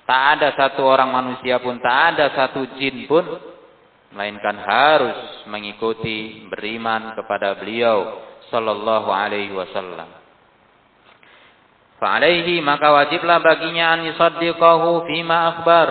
Tak 0.10 0.24
ada 0.36 0.50
satu 0.58 0.82
orang 0.82 1.14
manusia 1.14 1.62
pun, 1.62 1.78
tak 1.78 2.18
ada 2.18 2.34
satu 2.34 2.66
jin 2.76 3.06
pun 3.06 3.51
melainkan 4.12 4.60
harus 4.60 5.48
mengikuti 5.48 6.48
beriman 6.52 7.16
kepada 7.16 7.56
beliau 7.56 8.20
sallallahu 8.52 9.08
alaihi 9.08 9.56
wasallam. 9.56 10.08
Fa'alaihi 12.02 12.60
maka 12.66 12.92
wajiblah 12.92 13.40
baginya 13.40 13.96
an 13.96 14.10
yusaddiqahu 14.12 15.08
fima 15.08 15.56
akhbar. 15.56 15.90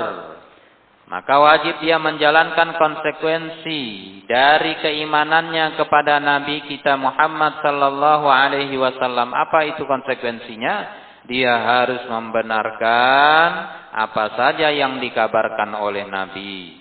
Maka 1.10 1.42
wajib 1.42 1.82
dia 1.82 1.98
menjalankan 1.98 2.78
konsekuensi 2.78 3.82
dari 4.30 4.78
keimanannya 4.78 5.74
kepada 5.74 6.22
Nabi 6.22 6.70
kita 6.70 6.94
Muhammad 6.94 7.58
sallallahu 7.66 8.30
alaihi 8.30 8.78
wasallam. 8.78 9.34
Apa 9.34 9.74
itu 9.74 9.82
konsekuensinya? 9.82 11.02
Dia 11.26 11.50
harus 11.50 12.06
membenarkan 12.06 13.48
apa 13.90 14.24
saja 14.38 14.70
yang 14.70 15.02
dikabarkan 15.02 15.74
oleh 15.78 16.06
Nabi 16.06 16.79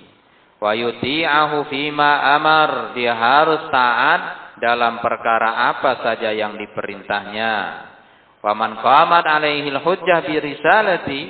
wa 0.60 0.72
yuti'ahu 0.76 1.68
fima 1.72 2.36
amar. 2.36 2.94
Dia 2.94 3.16
harus 3.16 3.68
taat 3.72 4.22
dalam 4.60 5.00
perkara 5.00 5.72
apa 5.74 6.04
saja 6.04 6.36
yang 6.36 6.60
diperintahnya. 6.60 7.56
Wa 8.40 8.54
man 8.56 8.80
qamat 8.80 9.26
alaihi 9.28 9.72
hujjah 9.72 10.24
bi 10.24 10.36
risalati 10.40 11.22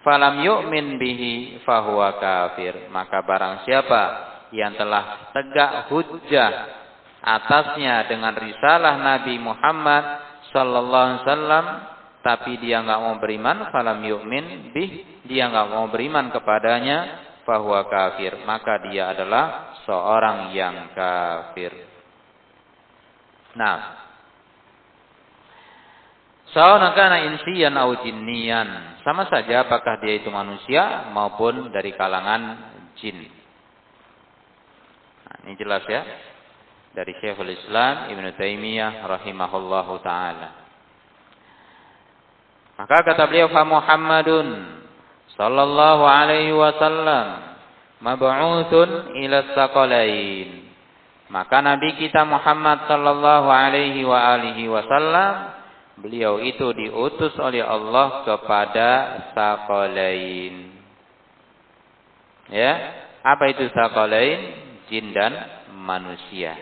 falam 0.00 0.40
yu'min 0.40 0.96
bihi 0.96 1.64
fahuwa 1.64 2.16
kafir. 2.20 2.88
Maka 2.92 3.20
barang 3.24 3.66
siapa 3.68 4.02
yang 4.54 4.78
telah 4.78 5.34
tegak 5.34 5.90
hujjah 5.90 6.52
atasnya 7.26 8.06
dengan 8.06 8.38
risalah 8.38 9.02
Nabi 9.02 9.34
Muhammad 9.42 10.04
sallallahu 10.54 11.06
alaihi 11.10 11.22
wasallam 11.26 11.66
tapi 12.22 12.52
dia 12.62 12.82
enggak 12.82 13.02
mau 13.02 13.14
beriman 13.18 13.70
falam 13.74 13.98
yu'min 14.02 14.70
bih 14.70 15.22
dia 15.26 15.50
enggak 15.50 15.74
mau 15.74 15.90
beriman 15.90 16.30
kepadanya 16.30 17.25
fahuwa 17.46 17.86
kafir, 17.86 18.42
maka 18.42 18.82
dia 18.90 19.14
adalah 19.14 19.78
seorang 19.86 20.50
yang 20.52 20.90
kafir. 20.92 21.72
Nah, 23.54 24.06
Sawana 26.54 26.94
kana 26.94 27.20
insiyan 27.26 27.74
au 27.76 28.00
jinniyan. 28.00 29.02
Sama 29.02 29.26
saja 29.26 29.66
apakah 29.66 29.98
dia 30.00 30.16
itu 30.16 30.32
manusia 30.32 31.10
maupun 31.10 31.68
dari 31.74 31.92
kalangan 31.92 32.72
jin. 32.96 33.28
Nah, 35.26 35.36
ini 35.44 35.52
jelas 35.58 35.84
ya. 35.84 36.00
Dari 36.96 37.12
Syekhul 37.20 37.52
Islam 37.52 38.08
Ibn 38.08 38.24
Taimiyah 38.40 39.04
rahimahullahu 39.04 40.00
taala. 40.00 40.48
Maka 42.80 43.04
kata 43.04 43.28
beliau 43.28 43.52
fa 43.52 43.60
Muhammadun 43.68 44.46
sallallahu 45.36 46.02
alaihi 46.04 46.56
wasallam 46.56 47.46
mab'utsun 48.00 49.16
ila 49.24 49.38
saqalain. 49.52 50.68
Maka 51.26 51.58
Nabi 51.58 51.98
kita 51.98 52.22
Muhammad 52.22 52.86
sallallahu 52.86 53.48
alaihi 53.50 54.06
wa 54.06 54.36
alihi 54.36 54.70
wasallam 54.70 55.58
beliau 55.98 56.38
itu 56.38 56.70
diutus 56.76 57.34
oleh 57.40 57.64
Allah 57.64 58.22
kepada 58.22 58.90
sakolain. 59.34 60.70
Ya, 62.46 62.72
apa 63.26 63.44
itu 63.50 63.66
sakolain? 63.74 64.64
Jin 64.86 65.10
dan 65.10 65.34
manusia. 65.74 66.54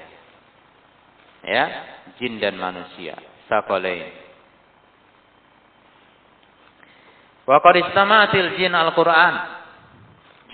Ya, 1.45 1.65
jin 2.17 2.41
dan 2.41 2.57
manusia. 2.57 3.21
Sakolain. 3.53 4.24
Wa 7.45 7.61
qad 7.61 7.77
istama'atil 7.77 8.57
jin 8.57 8.73
al-Qur'an. 8.73 9.35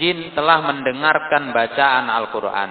Jin 0.00 0.33
telah 0.33 0.64
mendengarkan 0.64 1.53
bacaan 1.53 2.09
Al-Qur'an. 2.09 2.70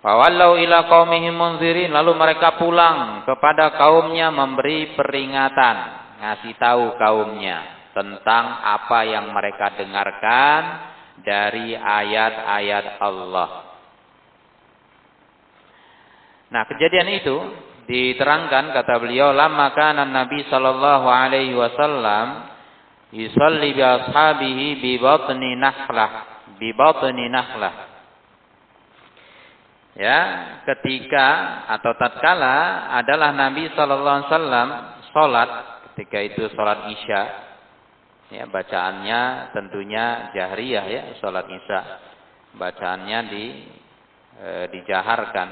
Fawallau 0.00 0.56
ila 0.56 0.88
qaumihim 0.88 1.36
munzirin 1.36 1.92
lalu 1.92 2.16
mereka 2.16 2.56
pulang 2.56 3.22
kepada 3.28 3.76
kaumnya 3.76 4.32
memberi 4.32 4.96
peringatan, 4.96 5.76
ngasih 6.24 6.56
tahu 6.56 6.96
kaumnya 6.96 7.92
tentang 7.92 8.44
apa 8.64 9.04
yang 9.04 9.28
mereka 9.28 9.76
dengarkan 9.76 10.62
dari 11.20 11.76
ayat-ayat 11.76 12.96
Allah. 12.96 13.50
Nah, 16.50 16.62
kejadian 16.66 17.20
itu 17.20 17.36
diterangkan 17.90 18.70
kata 18.70 19.02
beliau 19.02 19.34
lama 19.34 19.74
kana 19.74 20.06
Nabi 20.06 20.46
sallallahu 20.46 21.10
alaihi 21.10 21.58
wasallam 21.58 22.46
yusalli 23.10 23.74
bi 23.74 23.82
ashabihi 23.82 24.78
bi 24.78 24.92
batni 25.02 25.58
nahlah 25.58 26.10
bi 26.54 26.70
batni 26.70 27.26
nahlah 27.26 27.90
ya 29.98 30.18
ketika 30.70 31.26
atau 31.66 31.92
tatkala 31.98 32.88
adalah 32.94 33.34
Nabi 33.34 33.66
Shallallahu 33.74 34.16
Alaihi 34.22 34.30
Wasallam 34.30 34.68
sholat 35.10 35.50
ketika 35.92 36.18
itu 36.22 36.42
sholat 36.54 36.78
isya 36.94 37.22
ya 38.30 38.46
bacaannya 38.46 39.50
tentunya 39.50 40.30
jahriyah 40.30 40.86
ya 40.86 41.02
sholat 41.18 41.50
isya 41.50 41.80
bacaannya 42.54 43.18
di 43.26 43.44
e, 44.38 44.48
dijaharkan 44.78 45.48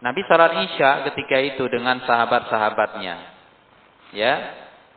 Nabi 0.00 0.20
sholat 0.24 0.52
isya 0.64 1.04
ketika 1.12 1.36
itu 1.44 1.64
dengan 1.68 2.00
sahabat-sahabatnya 2.08 3.16
ya 4.16 4.34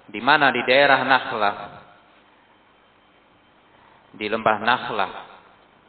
di 0.08 0.20
mana 0.24 0.52
di 0.52 0.64
daerah 0.64 1.04
Nakhlah 1.04 1.56
di 4.16 4.26
lembah 4.32 4.58
Nakhlah 4.64 5.34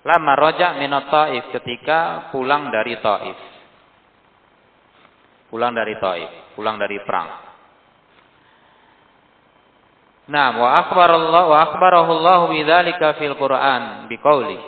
Lama 0.04 0.36
rojak 0.36 0.76
minot 0.76 1.08
ta'if 1.08 1.48
ketika 1.48 2.28
pulang 2.28 2.68
dari 2.68 3.00
ta'if. 3.00 3.40
Pulang 5.48 5.72
dari 5.72 5.96
ta'if. 5.96 6.30
Pulang 6.52 6.76
dari 6.76 7.00
perang. 7.08 7.28
Nah, 10.28 10.48
wa 10.60 10.68
akhbarallahu 10.76 11.48
wa 11.48 11.58
akhbarahullahu 11.68 12.44
bidzalika 12.52 13.16
fil 13.16 13.32
Qur'an 13.32 14.04
biqauli. 14.12 14.60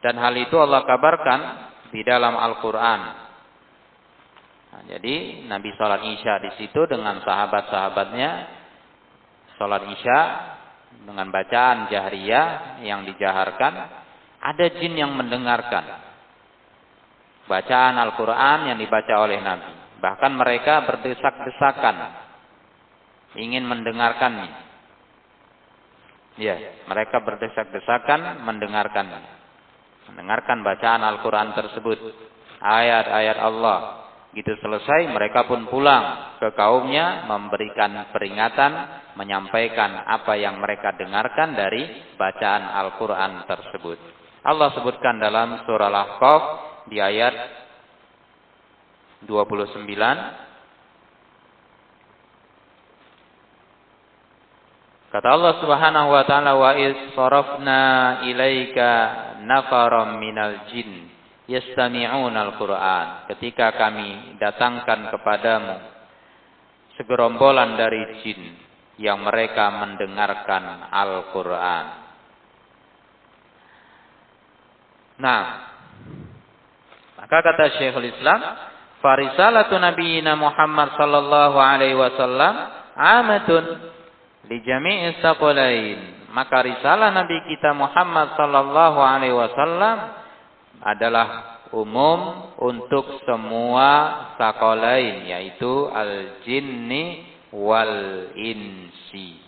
Dan 0.00 0.16
hal 0.16 0.32
itu 0.40 0.56
Allah 0.56 0.80
kabarkan 0.88 1.40
di 1.92 2.00
dalam 2.00 2.32
Al-Qur'an. 2.40 3.00
Nah, 4.70 4.82
jadi 4.86 5.44
Nabi 5.50 5.74
salat 5.74 6.06
Isya 6.06 6.34
di 6.46 6.50
situ 6.62 6.86
dengan 6.86 7.18
sahabat-sahabatnya 7.26 8.30
salat 9.58 9.82
Isya 9.90 10.20
dengan 11.06 11.30
bacaan 11.34 11.90
jahriyah 11.90 12.78
yang 12.86 13.02
dijaharkan 13.06 13.72
ada 14.40 14.66
jin 14.78 14.94
yang 14.94 15.12
mendengarkan 15.14 15.84
bacaan 17.50 17.98
Al-Quran 17.98 18.58
yang 18.70 18.78
dibaca 18.78 19.14
oleh 19.18 19.42
Nabi. 19.42 19.98
Bahkan 20.00 20.32
mereka 20.38 20.86
berdesak-desakan 20.86 21.96
ingin 23.36 23.66
mendengarkannya. 23.66 24.70
Ya, 26.40 26.56
mereka 26.88 27.20
berdesak-desakan 27.20 28.46
mendengarkannya. 28.48 29.20
Mendengarkan 30.08 30.64
bacaan 30.64 31.02
Al-Quran 31.04 31.52
tersebut. 31.52 31.98
Ayat-ayat 32.64 33.38
Allah. 33.44 34.08
Gitu 34.30 34.54
selesai, 34.62 35.10
mereka 35.10 35.42
pun 35.50 35.66
pulang 35.66 36.38
ke 36.38 36.54
kaumnya 36.54 37.26
memberikan 37.26 38.14
peringatan, 38.14 38.72
menyampaikan 39.18 40.06
apa 40.06 40.38
yang 40.38 40.62
mereka 40.62 40.94
dengarkan 40.94 41.58
dari 41.58 42.14
bacaan 42.14 42.62
Al-Quran 42.62 43.42
tersebut. 43.50 43.98
Allah 44.46 44.70
sebutkan 44.78 45.18
dalam 45.18 45.66
surah 45.66 45.90
Al-Ahqaf 45.90 46.42
di 46.86 47.02
ayat 47.02 47.34
29 49.26 49.84
Kata 55.10 55.26
Allah 55.26 55.58
Subhanahu 55.58 56.08
wa 56.14 56.22
taala 56.22 56.54
wa 56.54 56.70
is 56.78 56.94
sarafna 57.18 58.22
ilaika 58.30 58.90
nafaram 59.42 60.22
minal 60.22 60.70
jin 60.70 61.09
yastami'una 61.50 62.54
al-Qur'an. 62.54 63.26
Ketika 63.34 63.74
kami 63.74 64.38
datangkan 64.38 65.10
kepadamu 65.10 65.76
segerombolan 66.94 67.74
dari 67.74 68.22
jin 68.22 68.40
yang 69.00 69.24
mereka 69.24 69.72
mendengarkan 69.72 70.92
Al-Qur'an. 70.92 71.86
Nah, 75.20 75.44
maka 77.16 77.36
kata 77.40 77.76
Syekhul 77.76 78.08
Islam, 78.08 78.40
farisalatu 79.00 79.76
nabiyina 79.76 80.36
Muhammad 80.36 80.96
sallallahu 80.96 81.56
alaihi 81.56 81.96
wasallam 81.96 82.54
amatun 82.96 83.64
li 84.48 84.60
jami'i 84.64 85.20
saqalain. 85.24 86.20
Maka 86.30 86.62
risalah 86.62 87.10
Nabi 87.10 87.36
kita 87.48 87.74
Muhammad 87.74 88.38
sallallahu 88.38 88.98
alaihi 89.02 89.34
wasallam 89.34 90.19
adalah 90.78 91.60
umum 91.74 92.54
untuk 92.62 93.26
semua 93.26 93.88
sakolain 94.38 95.26
yaitu 95.26 95.90
al-jinni 95.90 97.26
wal 97.50 98.30
insi. 98.38 99.42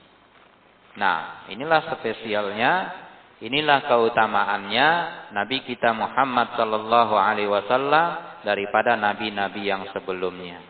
Nah, 0.98 1.46
inilah 1.48 1.94
spesialnya 1.98 3.02
Inilah 3.42 3.90
keutamaannya 3.90 4.88
Nabi 5.35 5.66
kita 5.66 5.90
Muhammad 5.90 6.54
sallallahu 6.54 7.18
alaihi 7.18 7.50
wasallam 7.50 8.38
daripada 8.46 8.94
nabi-nabi 8.94 9.66
yang 9.66 9.82
sebelumnya. 9.90 10.62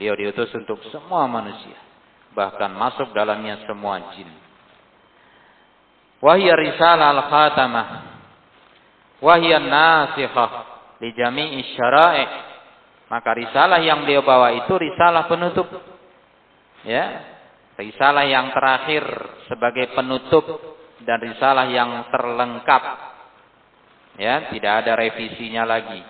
Beliau 0.00 0.16
diutus 0.16 0.48
untuk 0.56 0.80
semua 0.88 1.28
manusia, 1.28 1.76
bahkan 2.32 2.72
masuk 2.72 3.12
dalamnya 3.12 3.60
semua 3.68 4.00
jin. 4.16 4.32
Wahya 6.24 6.56
risalah 6.56 7.20
al-khatamah. 7.20 7.88
Wahya 9.22 9.62
nasikhah 9.62 10.50
li 10.98 11.14
jami'i. 11.14 11.62
Maka 13.06 13.30
risalah 13.38 13.78
yang 13.78 14.02
beliau 14.02 14.26
bawa 14.26 14.50
itu 14.56 14.74
risalah 14.74 15.30
penutup. 15.30 15.68
Ya, 16.82 17.22
risalah 17.78 18.26
yang 18.26 18.50
terakhir 18.50 19.04
sebagai 19.46 19.94
penutup 19.94 20.44
dan 21.06 21.22
risalah 21.22 21.70
yang 21.70 22.10
terlengkap. 22.10 22.82
Ya, 24.18 24.50
tidak 24.50 24.72
ada 24.82 24.92
revisinya 24.98 25.62
lagi. 25.64 26.02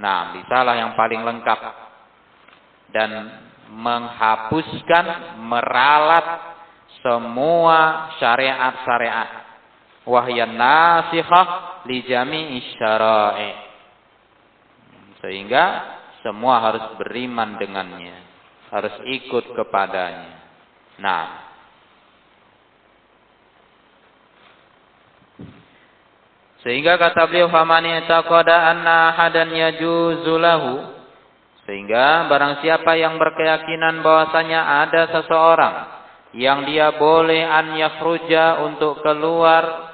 Nah, 0.00 0.32
risalah 0.34 0.74
yang 0.78 0.96
paling 0.96 1.20
lengkap 1.20 1.60
dan 2.96 3.10
menghapuskan, 3.72 5.36
meralat 5.42 6.26
semua 7.02 8.10
syariat-syariat. 8.16 9.41
Wahyan 10.02 10.58
nasikhah 10.58 11.86
li 11.86 12.02
jami'i 12.06 12.74
syara'i. 12.78 13.52
Sehingga 15.22 15.64
semua 16.26 16.58
harus 16.58 16.98
beriman 16.98 17.58
dengannya, 17.58 18.18
harus 18.70 18.94
ikut 19.06 19.54
kepadanya. 19.54 20.42
Nah, 20.98 21.42
Sehingga 26.62 26.94
kata 26.94 27.26
beliau 27.26 27.50
famani 27.50 28.06
taqada 28.06 28.70
anna 28.70 29.10
hadan 29.18 29.50
yajuzulahu 29.50 30.94
sehingga 31.66 32.26
barang 32.26 32.62
siapa 32.62 32.98
yang 32.98 33.18
berkeyakinan 33.18 34.02
bahwasanya 34.02 34.86
ada 34.86 35.10
seseorang 35.10 35.74
yang 36.38 36.62
dia 36.66 36.94
boleh 36.94 37.42
an 37.42 37.74
yakhruja 37.74 38.62
untuk 38.62 39.02
keluar 39.02 39.91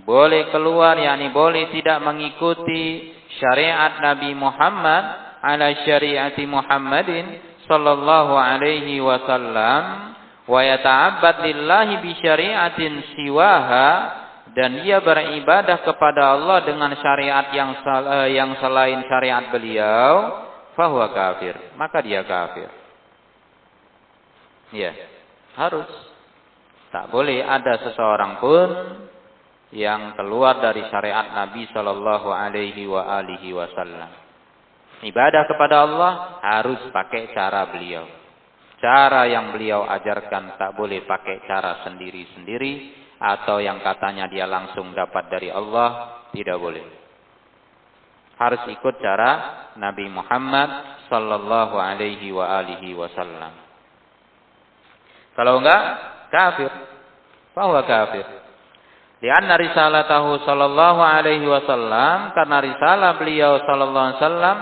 boleh 0.00 0.48
keluar 0.48 0.96
yakni 0.96 1.28
boleh 1.28 1.68
tidak 1.68 2.00
mengikuti 2.00 3.12
syariat 3.36 4.00
Nabi 4.00 4.32
Muhammad 4.32 5.04
ala 5.44 5.68
syariati 5.84 6.48
Muhammadin 6.48 7.52
sallallahu 7.68 8.32
alaihi 8.32 9.04
wasallam 9.04 10.16
wa 10.48 10.60
yata'abbad 10.64 11.44
lillahi 11.44 12.00
bi 12.00 12.10
syariatin 12.18 13.04
siwaha 13.14 14.22
dan 14.52 14.84
dia 14.84 15.00
beribadah 15.00 15.80
kepada 15.80 16.36
Allah 16.36 16.60
dengan 16.64 16.92
syariat 17.00 17.48
yang 17.56 17.72
uh, 17.80 18.28
yang 18.28 18.52
selain 18.60 19.00
syariat 19.08 19.48
beliau, 19.48 20.44
fahuwa 20.76 21.08
kafir, 21.08 21.56
maka 21.80 22.04
dia 22.04 22.20
kafir. 22.20 22.68
Ya, 24.72 24.92
harus. 25.56 25.88
Tak 26.92 27.08
boleh 27.08 27.40
ada 27.40 27.80
seseorang 27.80 28.36
pun 28.36 28.68
yang 29.72 30.12
keluar 30.20 30.60
dari 30.60 30.84
syariat 30.92 31.32
Nabi 31.32 31.64
Shallallahu 31.72 32.28
Alaihi 32.28 32.84
wa 32.84 33.08
alihi 33.20 33.56
Wasallam. 33.56 34.10
Ibadah 35.02 35.42
kepada 35.48 35.82
Allah 35.82 36.12
harus 36.44 36.78
pakai 36.92 37.32
cara 37.34 37.66
beliau. 37.72 38.06
Cara 38.78 39.26
yang 39.26 39.50
beliau 39.50 39.88
ajarkan 39.88 40.60
tak 40.60 40.76
boleh 40.76 41.02
pakai 41.08 41.42
cara 41.48 41.82
sendiri-sendiri 41.88 43.02
atau 43.18 43.62
yang 43.62 43.80
katanya 43.80 44.28
dia 44.28 44.46
langsung 44.46 44.92
dapat 44.92 45.30
dari 45.32 45.48
Allah 45.48 46.22
tidak 46.30 46.58
boleh. 46.60 46.86
Harus 48.36 48.62
ikut 48.68 48.94
cara 48.98 49.30
Nabi 49.78 50.10
Muhammad 50.10 50.70
sallallahu 51.06 51.78
alaihi 51.78 52.28
wa 52.34 52.60
alihi 52.60 52.92
wasallam. 52.98 53.54
Kalau 55.32 55.62
enggak 55.62 55.82
kafir. 56.28 56.72
Bahwa 57.52 57.84
kafir. 57.84 58.41
Lianna 59.22 59.54
risalatahu 59.54 60.42
sallallahu 60.42 60.98
alaihi 60.98 61.46
wasallam 61.46 62.34
karena 62.34 62.58
risalah 62.58 63.10
beliau 63.22 63.62
sallallahu 63.62 64.06
alaihi 64.10 64.18
wasallam 64.18 64.58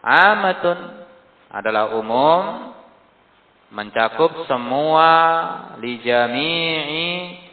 amatun 0.00 0.78
adalah 1.52 1.92
umum 1.92 2.72
mencakup 3.68 4.48
semua 4.48 5.12
li 5.84 6.00
jami'i 6.00 7.08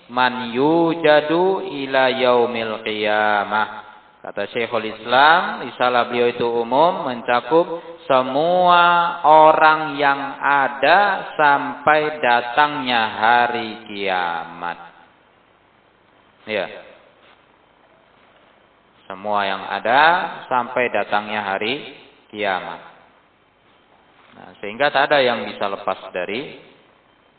man 0.08 0.56
yujadu 0.56 1.60
ila 1.60 2.08
yaumil 2.16 2.88
qiyamah. 2.88 3.84
Kata 4.26 4.50
Syekhul 4.50 4.90
Islam, 4.90 5.70
risalah 5.70 6.10
beliau 6.10 6.34
itu 6.34 6.48
umum 6.50 7.06
mencakup 7.06 8.00
semua 8.10 9.22
orang 9.22 10.02
yang 10.02 10.18
ada 10.42 11.30
sampai 11.38 12.18
datangnya 12.18 13.02
hari 13.22 13.86
kiamat. 13.86 14.85
Ya. 16.46 16.66
Semua 19.06 19.46
yang 19.46 19.62
ada 19.70 20.02
sampai 20.50 20.90
datangnya 20.90 21.46
hari 21.46 21.94
kiamat. 22.34 22.82
Nah, 24.36 24.50
sehingga 24.60 24.90
tak 24.90 25.14
ada 25.14 25.22
yang 25.22 25.46
bisa 25.46 25.70
lepas 25.70 26.10
dari 26.10 26.58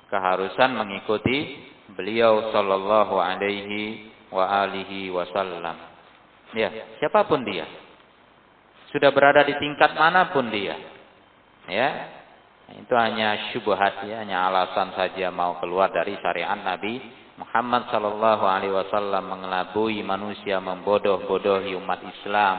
keharusan 0.08 0.78
mengikuti 0.78 1.58
beliau 1.92 2.50
sallallahu 2.54 3.18
alaihi 3.18 4.10
wa 4.30 4.46
alihi 4.66 5.10
wasallam. 5.10 5.76
Ya, 6.54 6.70
siapa 7.02 7.26
pun 7.26 7.42
dia. 7.42 7.66
Sudah 8.94 9.10
berada 9.10 9.42
di 9.42 9.54
tingkat 9.58 9.98
mana 9.98 10.30
pun 10.30 10.48
dia. 10.50 10.78
Ya. 11.66 11.90
Itu 12.66 12.98
hanya 12.98 13.54
syubhat 13.54 14.02
ya, 14.06 14.26
hanya 14.26 14.50
alasan 14.50 14.90
saja 14.98 15.30
mau 15.30 15.62
keluar 15.62 15.86
dari 15.94 16.18
syariat 16.18 16.58
Nabi 16.58 16.98
Muhammad 17.36 17.92
sallallahu 17.92 18.44
alaihi 18.48 18.72
wasallam 18.72 19.28
mengelabui 19.28 20.00
manusia, 20.00 20.56
membodoh-bodohi 20.56 21.76
umat 21.76 22.00
Islam. 22.00 22.56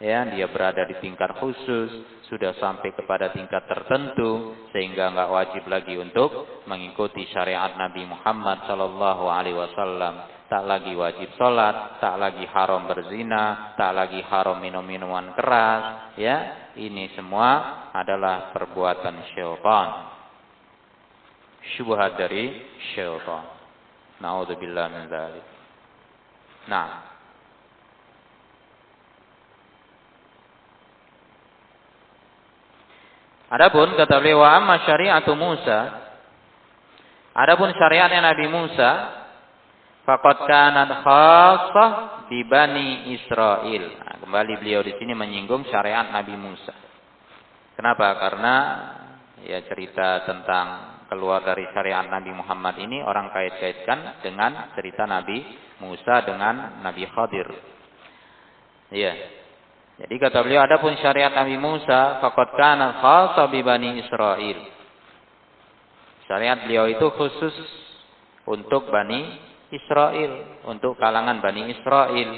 Ya, 0.00 0.24
dia 0.28 0.48
berada 0.48 0.84
di 0.88 0.96
tingkat 1.00 1.36
khusus, 1.40 1.92
sudah 2.28 2.56
sampai 2.56 2.92
kepada 2.96 3.32
tingkat 3.36 3.68
tertentu 3.68 4.56
sehingga 4.72 5.12
enggak 5.12 5.28
wajib 5.28 5.64
lagi 5.68 5.96
untuk 6.00 6.62
mengikuti 6.64 7.28
syariat 7.28 7.76
Nabi 7.76 8.08
Muhammad 8.08 8.64
sallallahu 8.64 9.28
alaihi 9.28 9.60
wasallam. 9.60 10.24
Tak 10.48 10.64
lagi 10.64 10.96
wajib 10.96 11.30
sholat, 11.36 12.00
tak 12.00 12.16
lagi 12.16 12.42
haram 12.48 12.88
berzina, 12.88 13.76
tak 13.76 13.92
lagi 13.92 14.24
haram 14.24 14.56
minum 14.56 14.82
minuman 14.82 15.36
keras. 15.36 16.16
Ya, 16.16 16.70
ini 16.80 17.12
semua 17.12 17.88
adalah 17.92 18.56
perbuatan 18.56 19.20
syaitan. 19.36 19.88
Syubhat 21.76 22.16
dari 22.16 22.56
syaitan. 22.96 23.59
Naudzubillah 24.20 24.86
min 24.92 25.08
dzalik. 25.08 25.46
Nah, 26.68 26.88
Adapun 33.50 33.98
kata 33.98 34.22
beliau 34.22 34.46
amma 34.46 34.86
syariatu 34.86 35.34
Musa 35.34 35.90
Adapun 37.34 37.74
syariatnya 37.74 38.22
Nabi 38.22 38.46
Musa 38.46 38.90
faqad 40.06 40.38
kanat 40.46 40.90
khassah 41.02 41.90
di 42.26 42.42
Bani 42.46 43.14
Israel. 43.14 43.84
Nah, 44.02 44.14
kembali 44.22 44.58
beliau 44.58 44.82
di 44.82 44.94
sini 44.98 45.14
menyinggung 45.14 45.66
syariat 45.70 46.10
Nabi 46.10 46.34
Musa. 46.34 46.74
Kenapa? 47.78 48.18
Karena 48.18 48.54
ya 49.46 49.62
cerita 49.66 50.26
tentang 50.26 50.99
keluar 51.10 51.42
dari 51.42 51.66
syariat 51.74 52.06
Nabi 52.06 52.30
Muhammad 52.30 52.78
ini 52.78 53.02
orang 53.02 53.34
kait-kaitkan 53.34 54.22
dengan 54.22 54.70
cerita 54.78 55.10
Nabi 55.10 55.42
Musa 55.82 56.22
dengan 56.22 56.78
Nabi 56.86 57.02
Khadir. 57.10 57.50
Iya, 58.94 59.12
jadi 60.00 60.14
kata 60.16 60.40
beliau 60.40 60.64
adapun 60.64 60.96
syariat 60.96 61.28
Nabi 61.28 61.60
Musa 61.60 62.24
faqad 62.24 62.56
kana 62.56 63.02
khassa 63.04 63.52
bi 63.52 63.60
Bani 63.60 64.00
Israil. 64.00 64.58
Syariat 66.24 66.64
beliau 66.64 66.88
itu 66.88 67.04
khusus 67.18 67.52
untuk 68.48 68.88
Bani 68.88 69.50
Israel, 69.74 70.62
untuk 70.64 70.96
kalangan 70.96 71.44
Bani 71.44 71.68
Israel. 71.74 72.30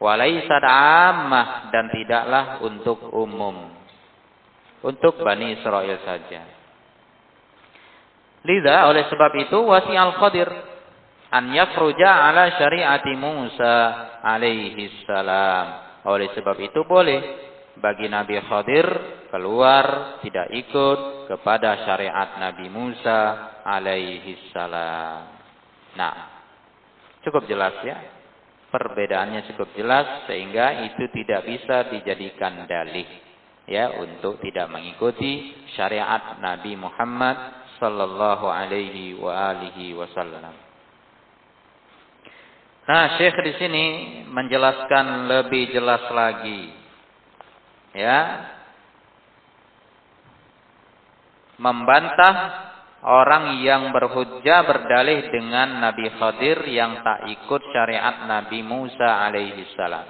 Walaisad 0.00 0.64
ammah 0.64 1.68
dan 1.68 1.92
tidaklah 1.92 2.64
untuk 2.64 3.12
umum. 3.12 3.68
Untuk 4.80 5.20
Bani 5.20 5.60
Israel 5.60 6.00
saja. 6.08 6.53
Lida 8.44 8.92
oleh 8.92 9.08
sebab 9.08 9.32
itu 9.40 9.58
wasi 9.64 9.96
al-Qadir 9.96 10.48
an 11.32 11.48
yakhruja 11.50 12.28
ala 12.28 12.52
syariati 12.60 13.16
Musa 13.16 13.76
alaihi 14.20 15.04
salam 15.08 15.66
oleh 16.04 16.28
sebab 16.36 16.56
itu 16.60 16.84
boleh 16.84 17.20
bagi 17.80 18.06
Nabi 18.06 18.38
Khadir 18.44 18.86
keluar 19.32 20.20
tidak 20.22 20.52
ikut 20.52 21.26
kepada 21.32 21.88
syariat 21.88 22.38
Nabi 22.38 22.70
Musa 22.70 23.18
alaihi 23.66 24.52
salam. 24.54 25.26
Nah, 25.98 26.14
cukup 27.24 27.48
jelas 27.48 27.74
ya. 27.82 27.98
Perbedaannya 28.70 29.46
cukup 29.54 29.70
jelas 29.78 30.26
sehingga 30.26 30.84
itu 30.86 31.06
tidak 31.14 31.46
bisa 31.46 31.88
dijadikan 31.94 32.66
dalih 32.66 33.06
ya 33.70 33.96
untuk 34.02 34.42
tidak 34.42 34.66
mengikuti 34.66 35.54
syariat 35.78 36.36
Nabi 36.42 36.74
Muhammad 36.74 37.63
sallallahu 37.78 38.46
alaihi 38.46 39.16
wa 39.18 39.54
alihi 39.54 39.94
wasallam. 39.96 40.54
Nah, 42.84 43.16
Syekh 43.16 43.40
di 43.40 43.52
sini 43.56 43.84
menjelaskan 44.28 45.24
lebih 45.24 45.72
jelas 45.72 46.04
lagi. 46.12 46.68
Ya. 47.96 48.50
Membantah 51.56 52.36
orang 53.04 53.64
yang 53.64 53.88
berhujjah 53.88 54.68
berdalih 54.68 55.32
dengan 55.32 55.80
Nabi 55.80 56.12
Khadir 56.12 56.60
yang 56.68 57.00
tak 57.00 57.24
ikut 57.32 57.62
syariat 57.72 58.28
Nabi 58.28 58.60
Musa 58.60 59.28
alaihi 59.28 59.64
salam. 59.72 60.04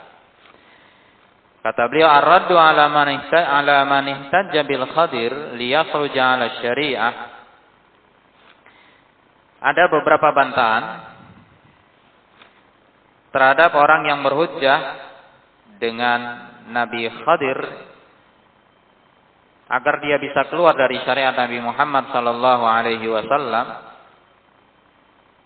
Kata 1.65 1.89
beliau 1.89 2.11
ar-raddu 2.11 2.59
ala 2.61 2.91
man 2.91 4.05
ihtajja 4.05 4.67
bil 4.69 4.85
Khadir 4.91 5.57
liyakhruja 5.57 6.37
ala 6.37 6.59
syariah. 6.59 7.34
Ada 9.65 9.89
beberapa 9.89 10.29
bantahan 10.29 10.85
terhadap 13.33 13.73
orang 13.75 14.05
yang 14.05 14.21
berhujjah 14.21 14.81
dengan 15.81 16.21
Nabi 16.69 17.09
Khadir 17.09 17.59
agar 19.65 19.95
dia 20.05 20.21
bisa 20.21 20.47
keluar 20.53 20.77
dari 20.77 21.01
syariat 21.03 21.33
Nabi 21.33 21.59
Muhammad 21.65 22.13
sallallahu 22.13 22.65
alaihi 22.69 23.09
wasallam 23.09 23.97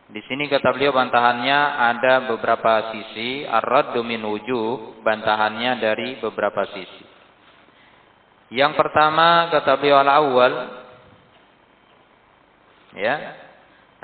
Di 0.08 0.24
sini 0.24 0.48
kata 0.48 0.72
beliau 0.72 0.96
bantahannya 0.96 1.60
ada 1.84 2.32
beberapa 2.32 2.96
sisi, 2.96 3.44
ar-raddu 3.44 4.00
min 4.00 4.24
wujub, 4.24 5.04
bantahannya 5.04 5.84
dari 5.84 6.16
beberapa 6.16 6.64
sisi. 6.72 7.04
Yang 8.56 8.72
pertama 8.80 9.52
kata 9.52 9.76
beliau 9.76 10.00
al-awwal 10.00 10.52
ya. 12.96 13.47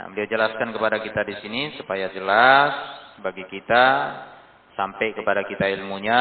Nah, 0.04 0.12
beliau 0.12 0.28
jelaskan 0.28 0.68
kepada 0.76 1.00
kita 1.00 1.24
di 1.24 1.32
sini 1.40 1.80
supaya 1.80 2.12
jelas 2.12 2.76
bagi 3.24 3.40
kita 3.48 3.84
sampai 4.76 5.16
kepada 5.16 5.48
kita 5.48 5.64
ilmunya 5.80 6.20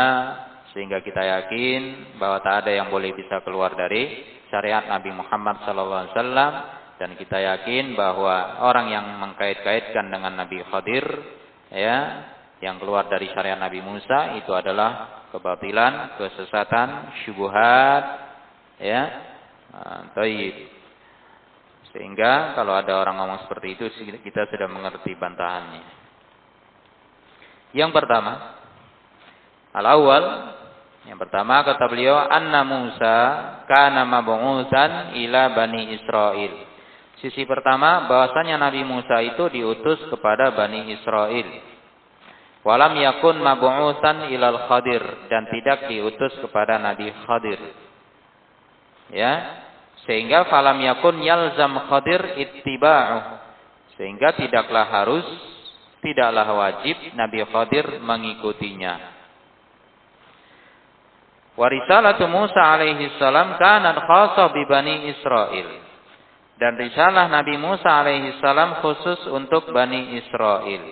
sehingga 0.72 1.04
kita 1.04 1.20
yakin 1.20 2.16
bahwa 2.16 2.40
tak 2.40 2.64
ada 2.64 2.80
yang 2.80 2.88
boleh 2.88 3.12
bisa 3.12 3.44
keluar 3.44 3.76
dari 3.76 4.24
syariat 4.48 4.88
Nabi 4.88 5.12
Muhammad 5.12 5.68
wasallam 5.68 6.52
dan 6.96 7.20
kita 7.20 7.36
yakin 7.44 8.00
bahwa 8.00 8.64
orang 8.64 8.88
yang 8.88 9.04
mengkait-kaitkan 9.20 10.08
dengan 10.08 10.32
Nabi 10.32 10.64
Khadir 10.64 11.04
ya 11.68 12.24
yang 12.64 12.80
keluar 12.80 13.12
dari 13.12 13.28
syariat 13.36 13.60
Nabi 13.60 13.84
Musa 13.84 14.40
itu 14.40 14.56
adalah 14.56 15.28
kebatilan, 15.36 16.16
kesesatan, 16.16 17.20
syubhat 17.28 18.04
ya. 18.80 19.04
Taib. 20.16 20.83
Sehingga 21.94 22.58
kalau 22.58 22.74
ada 22.74 22.98
orang 22.98 23.22
ngomong 23.22 23.40
seperti 23.46 23.78
itu 23.78 23.86
kita 24.26 24.50
sudah 24.50 24.66
mengerti 24.66 25.14
bantahannya. 25.14 25.84
Yang 27.74 27.92
pertama, 27.94 28.34
al-awwal 29.78 30.26
yang 31.04 31.20
pertama 31.20 31.68
kata 31.68 31.86
beliau 31.92 32.16
anna 32.16 32.64
Musa 32.64 33.18
kana 33.68 34.08
mab'utsan 34.08 35.20
ila 35.20 35.52
Bani 35.52 35.94
Israel. 36.00 36.54
Sisi 37.20 37.44
pertama 37.44 38.08
bahwasanya 38.08 38.56
Nabi 38.60 38.88
Musa 38.88 39.20
itu 39.20 39.52
diutus 39.52 40.00
kepada 40.08 40.56
Bani 40.56 40.96
Israel. 40.96 41.48
Walam 42.64 42.96
yakun 42.96 43.44
mab'utsan 43.44 44.32
ilal 44.32 44.72
Khadir 44.72 45.04
dan 45.28 45.52
tidak 45.52 45.92
diutus 45.92 46.32
kepada 46.40 46.80
Nabi 46.80 47.12
Khadir. 47.28 47.60
Ya. 49.12 49.34
Sehingga 50.04 50.52
falam 50.52 50.84
yakun 50.84 51.24
yalzam 51.24 51.80
Khadir 51.88 52.36
ittiba'u. 52.36 53.40
Sehingga 53.96 54.36
tidaklah 54.36 54.86
harus 54.90 55.26
tidaklah 56.04 56.48
wajib 56.52 56.98
Nabi 57.16 57.40
Khadir 57.48 58.04
mengikutinya. 58.04 59.14
Warisalatu 61.54 62.26
Musa 62.26 62.62
alaihi 62.66 63.14
salam 63.22 63.56
kanat 63.62 64.02
khassa 64.10 64.50
bi 64.52 64.66
Bani 64.66 65.14
Israel. 65.14 65.70
Dan 66.58 66.78
risalah 66.82 67.30
Nabi 67.30 67.62
Musa 67.62 68.02
alaihi 68.02 68.42
salam 68.42 68.82
khusus 68.82 69.30
untuk 69.30 69.70
Bani 69.70 70.18
Israel. 70.18 70.84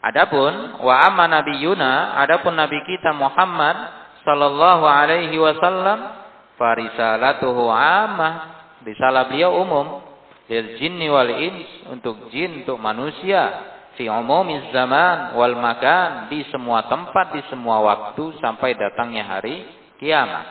Adapun 0.00 0.80
wa 0.80 0.94
amma 1.04 1.28
nabiyuna, 1.28 2.16
adapun 2.24 2.56
nabi 2.56 2.80
kita 2.88 3.12
Muhammad 3.12 3.76
sallallahu 4.24 4.88
alaihi 4.88 5.36
wasallam 5.36 6.19
farisalatuhu 6.60 7.72
ammah. 7.72 8.60
Risalah 8.84 9.32
beliau 9.32 9.60
umum 9.64 10.04
lil 10.52 10.76
jinni 10.76 11.08
wal 11.08 11.32
ins 11.32 11.88
untuk 11.88 12.28
jin 12.28 12.64
untuk 12.64 12.76
manusia 12.76 13.72
fi 13.96 14.08
umumiz 14.08 14.68
zaman 14.72 15.36
wal 15.36 15.56
makan 15.56 16.28
di 16.32 16.44
semua 16.52 16.84
tempat 16.88 17.32
di 17.32 17.42
semua 17.48 17.80
waktu 17.80 18.36
sampai 18.40 18.76
datangnya 18.76 19.24
hari 19.24 19.64
kiamat. 20.00 20.46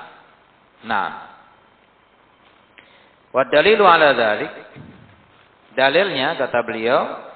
Nah, 0.85 1.29
Wa 3.29 3.45
dalilu 3.45 3.85
ala 3.85 4.17
dzalik 4.17 4.53
dalilnya 5.77 6.33
kata 6.33 6.65
beliau 6.65 7.28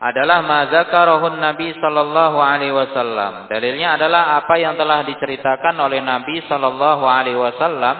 adalah 0.00 0.40
mazakarahun 0.40 1.36
Nabi 1.36 1.76
sallallahu 1.76 2.40
alaihi 2.40 2.72
wasallam. 2.72 3.52
Dalilnya 3.52 4.00
adalah 4.00 4.40
apa 4.40 4.56
yang 4.56 4.72
telah 4.80 5.04
diceritakan 5.04 5.76
oleh 5.76 6.00
Nabi 6.00 6.40
sallallahu 6.48 7.04
alaihi 7.04 7.36
wasallam 7.36 7.96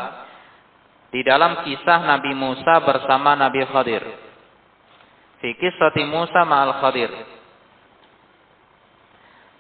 di 1.12 1.20
dalam 1.20 1.60
kisah 1.60 2.00
Nabi 2.08 2.32
Musa 2.32 2.80
bersama 2.80 3.36
Nabi 3.36 3.68
Khadir. 3.68 4.00
Fi 5.44 5.52
kisah 5.60 5.92
Musa 6.08 6.40
ma'al 6.48 6.80
Khadir. 6.80 7.12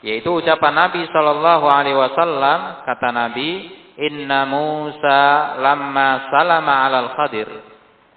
Yaitu 0.00 0.32
ucapan 0.32 0.88
Nabi 0.88 1.04
sallallahu 1.12 1.68
alaihi 1.68 2.00
wasallam 2.00 2.88
kata 2.88 3.08
Nabi, 3.12 3.68
"Inna 4.00 4.48
Musa 4.48 5.20
lamma 5.60 6.32
salama 6.32 6.88
'alal 6.88 7.12
Khadir." 7.20 7.48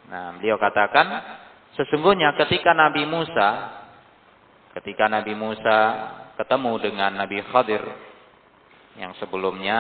Nah, 0.08 0.40
beliau 0.40 0.56
katakan 0.56 1.12
sesungguhnya 1.76 2.40
ketika 2.40 2.72
Nabi 2.72 3.04
Musa 3.04 3.83
ketika 4.74 5.10
Nabi 5.10 5.34
Musa 5.38 5.80
ketemu 6.38 6.72
dengan 6.82 7.12
Nabi 7.14 7.40
Khadir 7.50 7.82
yang 8.98 9.14
sebelumnya 9.18 9.78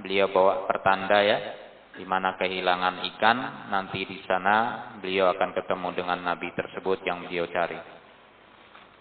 beliau 0.00 0.28
bawa 0.32 0.68
pertanda 0.68 1.20
ya 1.20 1.38
di 1.96 2.04
mana 2.08 2.36
kehilangan 2.40 3.04
ikan 3.14 3.68
nanti 3.68 4.04
di 4.08 4.20
sana 4.24 4.88
beliau 5.00 5.28
akan 5.32 5.52
ketemu 5.52 5.88
dengan 5.92 6.18
nabi 6.22 6.48
tersebut 6.56 7.04
yang 7.04 7.28
beliau 7.28 7.44
cari. 7.50 7.76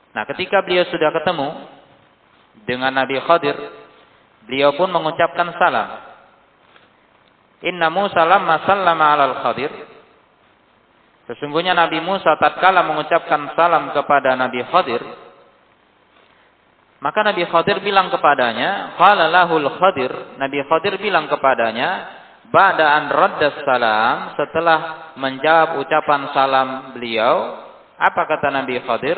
Nah, 0.10 0.26
ketika 0.26 0.66
beliau 0.66 0.84
sudah 0.90 1.14
ketemu 1.14 1.48
dengan 2.66 2.90
Nabi 2.98 3.22
Khadir, 3.22 3.54
beliau 4.50 4.74
pun 4.74 4.90
mengucapkan 4.90 5.54
salam. 5.62 6.02
Inna 7.62 7.94
Musa 7.94 8.26
lamma 8.26 8.66
sallama 8.66 9.06
'alal 9.14 9.38
Khadir 9.46 9.70
Sesungguhnya 11.30 11.78
Nabi 11.78 12.02
Musa 12.02 12.42
tatkala 12.42 12.82
mengucapkan 12.90 13.54
salam 13.54 13.94
kepada 13.94 14.34
Nabi 14.34 14.66
Khadir, 14.66 14.98
maka 17.00 17.24
Nabi 17.24 17.48
Khadir 17.48 17.80
bilang 17.80 18.12
kepadanya, 18.12 19.00
qala 19.00 19.32
lahul 19.32 19.72
Khadir, 19.80 20.36
Nabi 20.36 20.60
Khadir 20.68 21.00
bilang 21.00 21.32
kepadanya, 21.32 21.90
ba'da 22.52 22.86
an 23.00 23.04
raddas 23.08 23.56
salam, 23.64 24.36
setelah 24.36 24.80
menjawab 25.16 25.80
ucapan 25.80 26.22
salam 26.36 26.70
beliau, 26.92 27.56
apa 27.96 28.22
kata 28.28 28.52
Nabi 28.52 28.84
Khadir? 28.84 29.16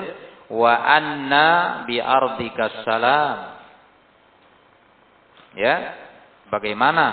Wa 0.51 0.77
anna 0.77 1.81
bi 1.89 1.97
ardika 1.97 2.85
salam. 2.85 3.57
Ya, 5.57 5.97
bagaimana? 6.53 7.05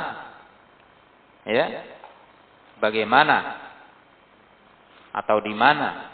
Ya, 1.49 1.81
bagaimana 2.77 3.57
atau 5.17 5.41
di 5.41 5.57
mana? 5.57 6.13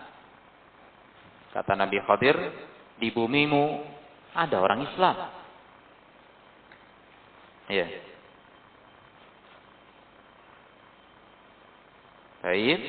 Kata 1.50 1.74
Nabi 1.74 1.98
Khadir, 2.06 2.38
di 3.02 3.10
bumimu 3.10 3.82
ada 4.35 4.57
orang 4.59 4.83
Islam. 4.83 5.16
Ya. 7.70 7.87
Baik. 12.44 12.81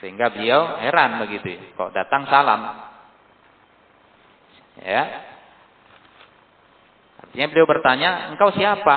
Sehingga 0.00 0.32
beliau 0.32 0.80
heran 0.80 1.20
begitu, 1.20 1.60
kok 1.76 1.92
datang 1.92 2.24
salam. 2.30 2.60
Ya. 4.80 5.02
Artinya 7.20 7.46
beliau 7.52 7.68
bertanya, 7.68 8.10
engkau 8.32 8.48
siapa? 8.54 8.96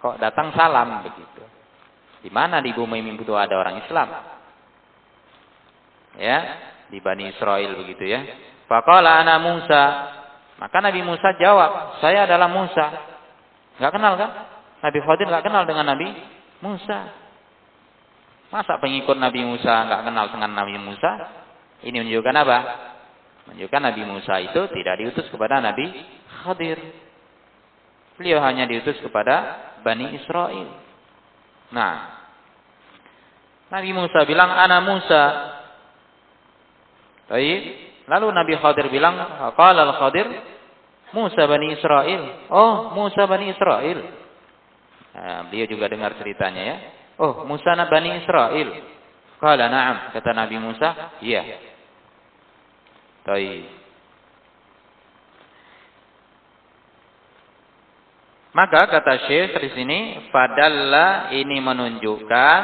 Kok 0.00 0.16
datang 0.16 0.52
salam 0.56 1.04
begitu. 1.04 1.44
Di 2.24 2.32
mana 2.32 2.64
di 2.64 2.72
bumi 2.72 3.04
itu 3.04 3.36
ada 3.36 3.52
orang 3.52 3.84
Islam? 3.84 4.08
Ya, 6.16 6.38
di 6.88 7.02
Bani 7.04 7.28
Israel 7.28 7.76
begitu 7.84 8.04
ya. 8.08 8.22
Faqala 8.68 9.20
ana 9.24 9.36
Musa. 9.40 9.82
Maka 10.54 10.78
Nabi 10.80 11.02
Musa 11.02 11.34
jawab, 11.36 11.98
saya 11.98 12.24
adalah 12.24 12.46
Musa. 12.46 12.86
Enggak 13.76 13.92
kenal 13.98 14.14
kan? 14.14 14.30
Nabi 14.86 14.98
Khadir 15.02 15.26
enggak 15.26 15.44
kenal 15.44 15.64
dengan 15.66 15.86
Nabi 15.90 16.08
Musa. 16.62 16.98
Masa 18.54 18.78
pengikut 18.78 19.18
Nabi 19.18 19.42
Musa 19.42 19.82
enggak 19.84 20.06
kenal 20.06 20.30
dengan 20.30 20.50
Nabi 20.54 20.78
Musa? 20.78 21.10
Ini 21.82 22.00
menunjukkan 22.00 22.36
apa? 22.38 22.58
Menunjukkan 23.50 23.80
Nabi 23.82 24.02
Musa 24.08 24.34
itu 24.40 24.60
tidak 24.72 24.94
diutus 25.02 25.26
kepada 25.28 25.58
Nabi 25.58 25.90
Khadir. 26.44 26.78
Beliau 28.14 28.38
hanya 28.46 28.64
diutus 28.70 28.94
kepada 29.02 29.58
Bani 29.82 30.14
Israel. 30.14 30.70
Nah, 31.74 32.14
Nabi 33.74 33.90
Musa 33.90 34.22
bilang, 34.22 34.54
Ana 34.54 34.78
Musa. 34.78 35.24
Baik. 37.26 37.93
Lalu 38.04 38.26
Nabi 38.36 38.54
Khadir 38.60 38.92
bilang, 38.92 39.16
Qala 39.56 39.88
al-Khadir, 39.88 40.28
Musa 41.16 41.46
Bani 41.46 41.72
Israel. 41.72 42.22
Oh, 42.50 42.92
Musa 42.92 43.24
Bani 43.24 43.48
Israel. 43.48 43.98
Nah, 45.14 45.46
beliau 45.46 45.70
juga 45.70 45.86
dengar 45.86 46.18
ceritanya 46.18 46.62
ya. 46.62 46.76
Oh, 47.16 47.46
Musa 47.46 47.72
Bani 47.86 48.18
Israel. 48.20 48.68
Qala 49.38 49.70
na'am. 49.70 49.96
Kata 50.12 50.30
Nabi 50.34 50.56
Musa, 50.58 51.16
iya. 51.22 51.42
Baik. 53.24 53.84
Maka 58.54 58.86
kata 58.86 59.26
Syekh 59.26 59.58
di 59.58 59.70
sini, 59.74 59.98
fadalla 60.30 61.34
ini 61.34 61.58
menunjukkan 61.58 62.60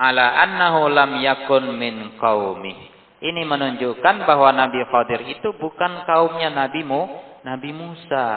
ala 0.00 0.26
annahu 0.48 0.88
lam 0.88 1.20
yakun 1.20 1.76
min 1.76 2.16
qaumi. 2.16 2.95
Ini 3.16 3.48
menunjukkan 3.48 4.28
bahwa 4.28 4.52
Nabi 4.52 4.84
Khadir 4.92 5.24
itu 5.24 5.56
bukan 5.56 6.04
kaumnya 6.04 6.52
Nabi 6.52 6.84
Mu, 6.84 7.02
Nabi 7.48 7.72
Musa. 7.72 8.28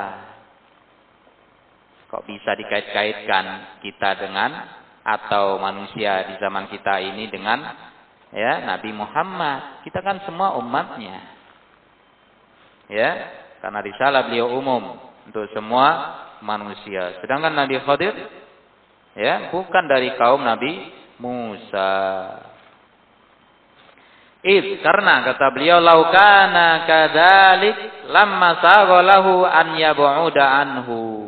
Kok 2.08 2.24
bisa 2.24 2.56
dikait-kaitkan 2.56 3.76
kita 3.84 4.24
dengan 4.24 4.80
atau 5.04 5.60
manusia 5.60 6.32
di 6.32 6.40
zaman 6.40 6.72
kita 6.72 6.96
ini 7.04 7.28
dengan 7.28 7.60
ya 8.32 8.64
Nabi 8.66 8.96
Muhammad. 8.96 9.84
Kita 9.84 10.00
kan 10.00 10.24
semua 10.24 10.56
umatnya. 10.56 11.38
Ya, 12.90 13.12
karena 13.62 13.86
risalah 13.86 14.32
beliau 14.32 14.50
umum 14.58 14.98
untuk 15.28 15.46
semua 15.54 16.18
manusia. 16.42 17.20
Sedangkan 17.22 17.54
Nabi 17.54 17.78
Khadir 17.84 18.16
ya, 19.14 19.52
bukan 19.54 19.86
dari 19.86 20.16
kaum 20.16 20.42
Nabi 20.42 20.90
Musa. 21.20 21.92
If 24.40 24.80
karena 24.80 25.28
kata 25.28 25.52
beliau 25.52 25.84
laukana 25.84 26.88
kadalik 26.88 28.08
lamma 28.08 28.64
sagolahu 28.64 29.44
an 29.44 29.76
yabu'uda 29.76 30.44
anhu. 30.64 31.28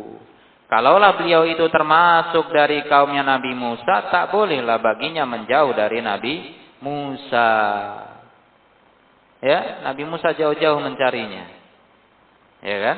Kalaulah 0.72 1.20
beliau 1.20 1.44
itu 1.44 1.68
termasuk 1.68 2.48
dari 2.48 2.88
kaumnya 2.88 3.28
Nabi 3.28 3.52
Musa, 3.52 4.08
tak 4.08 4.32
bolehlah 4.32 4.80
baginya 4.80 5.28
menjauh 5.28 5.76
dari 5.76 6.00
Nabi 6.00 6.56
Musa. 6.80 7.52
Ya, 9.44 9.84
Nabi 9.84 10.08
Musa 10.08 10.32
jauh-jauh 10.32 10.80
mencarinya. 10.80 11.44
Ya 12.64 12.78
kan? 12.80 12.98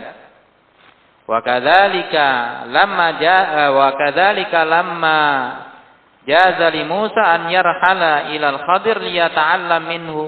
Wa 1.26 1.40
kadzalika 1.42 2.28
lamma 2.70 3.08
jaa 3.18 3.74
wa 3.74 3.90
kadzalika 3.98 4.62
lamma 4.68 5.22
jaza 6.28 6.68
li 6.72 6.84
Musa 6.88 7.24
an 7.24 7.52
yarhala 7.52 8.34
ila 8.36 8.48
al-Khadir 8.58 8.98
liyata'allam 9.04 9.84
minhu. 9.88 10.24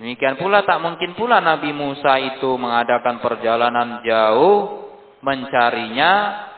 Demikian 0.00 0.40
pula 0.40 0.64
tak 0.64 0.80
mungkin 0.80 1.12
pula 1.12 1.44
Nabi 1.44 1.76
Musa 1.76 2.16
itu 2.16 2.56
mengadakan 2.56 3.20
perjalanan 3.20 4.00
jauh 4.00 4.88
mencarinya, 5.20 6.12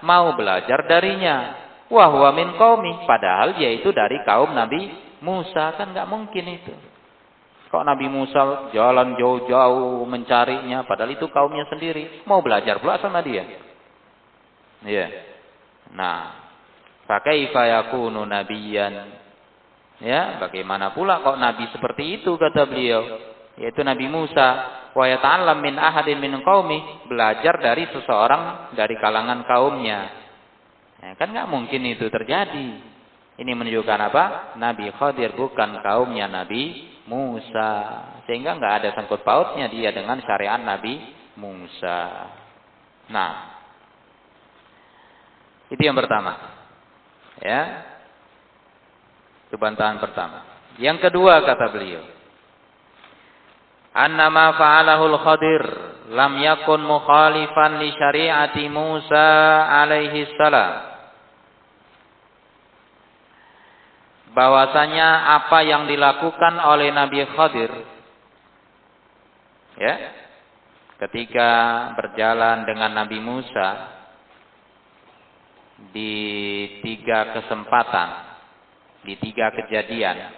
mau 0.07 0.38
belajar 0.38 0.86
darinya. 0.86 1.59
Wah 1.90 2.09
wa 2.09 2.30
min 2.32 2.55
qaumi, 2.57 3.05
padahal 3.05 3.59
dia 3.59 3.68
itu 3.74 3.90
dari 3.92 4.22
kaum 4.24 4.55
Nabi 4.55 4.88
Musa 5.20 5.76
kan 5.76 5.92
nggak 5.92 6.09
mungkin 6.09 6.44
itu. 6.48 6.74
Kok 7.68 7.84
Nabi 7.88 8.07
Musa 8.09 8.68
jalan 8.72 9.16
jauh-jauh 9.16 10.05
mencarinya, 10.05 10.84
padahal 10.84 11.16
itu 11.16 11.26
kaumnya 11.32 11.64
sendiri. 11.68 12.24
Mau 12.28 12.40
belajar 12.44 12.80
pula 12.80 13.00
sama 13.00 13.24
dia. 13.24 13.48
Iya. 14.84 15.09
Nah, 15.92 16.41
Fakaifa 17.12 17.68
yakunu 17.68 18.24
nabiyan? 18.24 19.20
Ya, 20.00 20.40
bagaimana 20.40 20.96
pula 20.96 21.20
kok 21.20 21.36
nabi 21.36 21.68
seperti 21.68 22.24
itu 22.24 22.40
kata 22.40 22.64
beliau, 22.64 23.04
yaitu 23.60 23.84
Nabi 23.84 24.08
Musa, 24.08 24.48
wa 24.96 25.04
yata'allam 25.04 25.60
min 25.60 25.76
ahadin 25.76 26.18
min 26.18 26.40
qaumi, 26.40 27.04
belajar 27.06 27.60
dari 27.60 27.84
seseorang 27.92 28.72
dari 28.72 28.96
kalangan 28.96 29.44
kaumnya. 29.44 30.00
Ya, 31.04 31.12
kan 31.20 31.36
nggak 31.36 31.52
mungkin 31.52 31.84
itu 31.84 32.08
terjadi. 32.08 32.68
Ini 33.36 33.52
menunjukkan 33.52 34.00
apa? 34.08 34.24
Nabi 34.56 34.88
Khadir 34.96 35.36
bukan 35.36 35.84
kaumnya 35.84 36.32
Nabi 36.32 36.88
Musa. 37.10 37.72
Sehingga 38.24 38.56
nggak 38.56 38.74
ada 38.82 38.88
sangkut 38.96 39.20
pautnya 39.20 39.68
dia 39.68 39.92
dengan 39.92 40.16
syariat 40.24 40.58
Nabi 40.62 40.98
Musa. 41.36 42.00
Nah, 43.10 43.32
itu 45.68 45.82
yang 45.82 45.98
pertama. 45.98 46.61
Ya. 47.43 47.62
Itu 49.51 49.59
bantahan 49.59 49.99
pertama. 49.99 50.47
Yang 50.78 51.11
kedua 51.11 51.43
kata 51.45 51.66
beliau. 51.74 52.01
Annama 53.93 54.57
fa'alahul 54.57 55.20
khadir 55.20 55.62
lam 56.16 56.40
yakun 56.40 56.80
mukhalifan 56.80 57.76
li 57.76 57.93
syari'ati 57.93 58.64
Musa 58.72 59.28
alaihi 59.68 60.32
salam. 60.40 60.72
Bahwasanya 64.32 65.36
apa 65.45 65.61
yang 65.61 65.84
dilakukan 65.84 66.57
oleh 66.57 66.88
Nabi 66.88 67.20
Khadir 67.36 67.68
ya 69.76 69.95
ketika 71.05 71.51
berjalan 71.97 72.64
dengan 72.68 72.97
Nabi 72.97 73.18
Musa 73.20 73.68
di 75.91 76.14
tiga 76.87 77.35
kesempatan, 77.35 78.09
di 79.03 79.18
tiga 79.18 79.51
kejadian. 79.51 80.30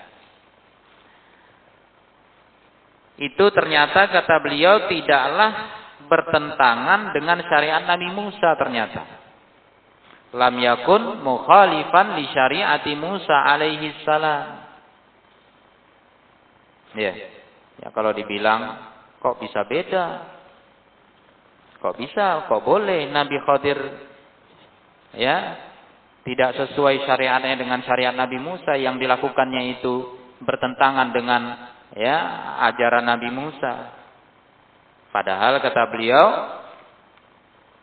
Itu 3.21 3.53
ternyata 3.53 4.11
kata 4.11 4.41
beliau 4.41 4.89
tidaklah 4.89 5.53
bertentangan 6.09 7.15
dengan 7.15 7.39
syariat 7.47 7.85
Nabi 7.85 8.09
Musa 8.11 8.57
ternyata. 8.57 9.03
Lam 10.35 10.59
yakun 10.59 11.23
mukhalifan 11.23 12.19
li 12.19 12.27
syariati 12.35 12.99
Musa 12.99 13.47
alaihi 13.47 14.03
salam. 14.03 14.67
Ya. 16.99 17.15
Ya 17.79 17.89
kalau 17.95 18.11
dibilang 18.11 18.91
kok 19.23 19.39
bisa 19.39 19.63
beda? 19.67 20.07
Kok 21.79 21.95
bisa? 21.99 22.51
Kok 22.51 22.63
boleh 22.67 23.07
Nabi 23.15 23.39
Khadir 23.47 23.79
ya 25.19 25.37
tidak 26.25 26.57
sesuai 26.57 27.05
syariatnya 27.05 27.61
dengan 27.61 27.85
syariat 27.85 28.17
Nabi 28.17 28.41
Musa 28.41 28.81
yang 28.81 28.97
dilakukannya 28.97 29.77
itu 29.79 29.95
bertentangan 30.41 31.13
dengan 31.13 31.43
ya 31.93 32.17
ajaran 32.73 33.05
Nabi 33.05 33.29
Musa. 33.29 33.93
Padahal 35.13 35.61
kata 35.61 35.85
beliau 35.93 36.27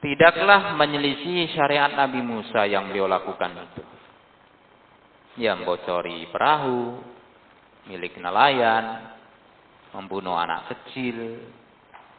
tidaklah 0.02 0.74
menyelisih 0.76 1.54
syariat 1.54 1.94
Nabi 1.94 2.20
Musa 2.26 2.66
yang 2.66 2.90
beliau 2.90 3.06
lakukan 3.06 3.56
itu. 3.56 3.84
Yang 5.40 5.64
bocori 5.64 6.28
perahu, 6.28 7.00
milik 7.88 8.20
nelayan, 8.20 9.16
membunuh 9.96 10.36
anak 10.36 10.76
kecil, 10.76 11.40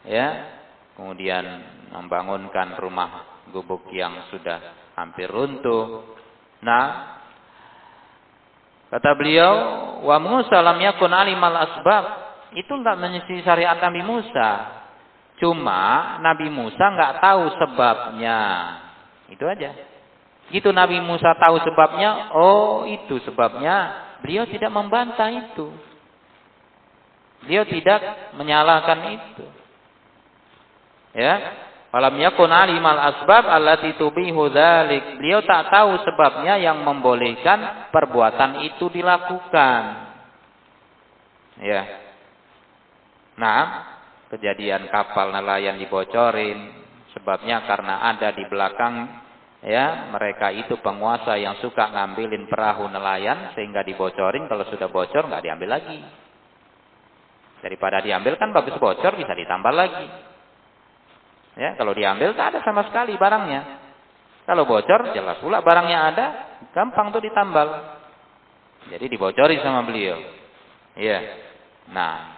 ya, 0.08 0.48
kemudian 0.96 1.44
membangunkan 1.92 2.72
rumah 2.80 3.44
gubuk 3.52 3.84
yang 3.92 4.16
sudah 4.32 4.81
hampir 4.96 5.28
runtuh. 5.28 6.04
Nah, 6.62 7.18
kata 8.92 9.10
beliau, 9.18 9.54
wa 10.04 10.16
Musa 10.22 10.60
lam 10.60 10.78
yakun 10.78 11.12
alimal 11.12 11.56
asbab. 11.56 12.04
Itu 12.52 12.76
enggak 12.76 13.00
menyisi 13.00 13.40
syariat 13.40 13.80
Nabi 13.80 14.04
Musa. 14.04 14.50
Cuma 15.40 16.16
Nabi 16.20 16.52
Musa 16.52 16.84
enggak 16.92 17.18
tahu 17.18 17.44
sebabnya. 17.56 18.40
Itu 19.32 19.48
aja. 19.48 19.72
Gitu 20.52 20.68
Nabi 20.68 21.00
Musa 21.00 21.32
tahu 21.40 21.56
sebabnya, 21.64 22.28
oh 22.36 22.84
itu 22.84 23.16
sebabnya. 23.24 24.10
Beliau 24.20 24.44
tidak 24.46 24.68
membantah 24.68 25.32
itu. 25.32 25.72
Beliau 27.42 27.64
tidak 27.66 28.00
menyalahkan 28.38 29.00
itu. 29.16 29.46
Ya, 31.12 31.34
Falam 31.92 32.16
yakun 32.16 32.48
alimal 32.48 32.96
asbab 32.96 33.44
allati 33.52 33.92
tubihu 34.00 34.48
dzalik. 34.48 35.20
Beliau 35.20 35.44
tak 35.44 35.68
tahu 35.68 36.00
sebabnya 36.08 36.56
yang 36.56 36.80
membolehkan 36.80 37.92
perbuatan 37.92 38.64
itu 38.64 38.88
dilakukan. 38.88 39.80
Ya. 41.60 41.84
Nah, 43.36 43.62
kejadian 44.32 44.88
kapal 44.88 45.36
nelayan 45.36 45.76
dibocorin 45.76 46.80
sebabnya 47.12 47.68
karena 47.68 48.08
ada 48.08 48.32
di 48.32 48.48
belakang 48.48 49.12
ya 49.60 50.08
mereka 50.08 50.48
itu 50.48 50.80
penguasa 50.80 51.36
yang 51.36 51.60
suka 51.60 51.92
ngambilin 51.92 52.48
perahu 52.48 52.88
nelayan 52.88 53.52
sehingga 53.52 53.84
dibocorin 53.84 54.48
kalau 54.48 54.64
sudah 54.64 54.88
bocor 54.88 55.28
nggak 55.28 55.44
diambil 55.44 55.76
lagi. 55.76 56.00
Daripada 57.60 58.00
diambil 58.00 58.40
kan 58.40 58.48
bagus 58.48 58.80
bocor 58.80 59.12
bisa 59.12 59.36
ditambah 59.36 59.76
lagi. 59.76 60.31
Ya, 61.52 61.76
kalau 61.76 61.92
diambil 61.92 62.32
tak 62.32 62.56
ada 62.56 62.60
sama 62.64 62.88
sekali 62.88 63.12
barangnya. 63.20 63.82
Kalau 64.48 64.64
bocor 64.66 65.12
jelas 65.14 65.38
pula 65.38 65.60
barangnya 65.60 65.98
ada, 66.12 66.26
gampang 66.72 67.12
tuh 67.12 67.22
ditambal. 67.22 67.98
Jadi 68.90 69.06
dibocori 69.06 69.60
sama 69.62 69.86
beliau. 69.86 70.18
Iya. 70.98 71.18
Nah, 71.92 72.36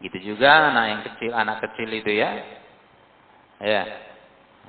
gitu 0.00 0.32
juga 0.32 0.72
anak 0.72 0.84
yang 0.88 1.00
kecil, 1.12 1.30
anak 1.36 1.56
kecil 1.68 1.88
itu 1.92 2.10
ya. 2.16 2.30
Ya. 3.60 3.82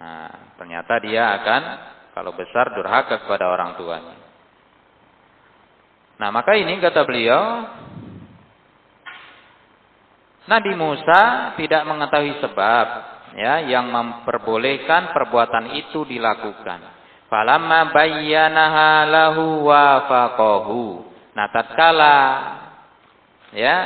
Nah, 0.01 0.31
ternyata 0.59 0.93
dia 0.99 1.23
akan 1.39 1.61
kalau 2.11 2.35
besar 2.35 2.75
durhaka 2.75 3.23
kepada 3.23 3.47
orang 3.47 3.79
tuanya. 3.79 4.15
Nah, 6.19 6.29
maka 6.29 6.53
ini 6.59 6.77
kata 6.77 7.07
beliau, 7.07 7.65
Nabi 10.49 10.73
Musa 10.73 11.53
tidak 11.53 11.85
mengetahui 11.85 12.41
sebab 12.41 12.87
ya 13.37 13.61
yang 13.67 13.93
memperbolehkan 13.93 15.13
perbuatan 15.13 15.77
itu 15.77 16.01
dilakukan. 16.07 16.81
Falamma 17.29 17.93
bayyanaha 17.93 19.07
lahu 19.07 19.63
wa 19.63 20.03
faqahu. 20.09 20.83
Nah, 21.31 21.47
tatkala 21.53 22.17
ya 23.55 23.77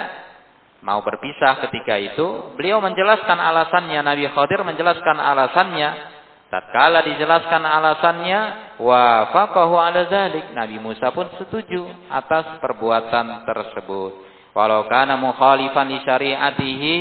mau 0.81 1.01
berpisah 1.01 1.61
ketika 1.69 1.97
itu, 1.97 2.57
beliau 2.57 2.81
menjelaskan 2.81 3.37
alasannya, 3.37 4.01
Nabi 4.01 4.25
Khadir 4.33 4.65
menjelaskan 4.65 5.17
alasannya. 5.17 6.13
Tatkala 6.45 7.01
dijelaskan 7.03 7.61
alasannya, 7.67 8.39
wafaqahu 8.79 9.75
ala 9.75 10.07
zalik. 10.07 10.55
Nabi 10.55 10.77
Musa 10.79 11.11
pun 11.11 11.29
setuju 11.35 11.89
atas 12.09 12.61
perbuatan 12.63 13.43
tersebut. 13.43 14.34
Walau 14.55 14.87
kana 14.87 15.19
mukhalifan 15.19 15.91
li 15.91 15.99
syari'atihi 16.07 16.93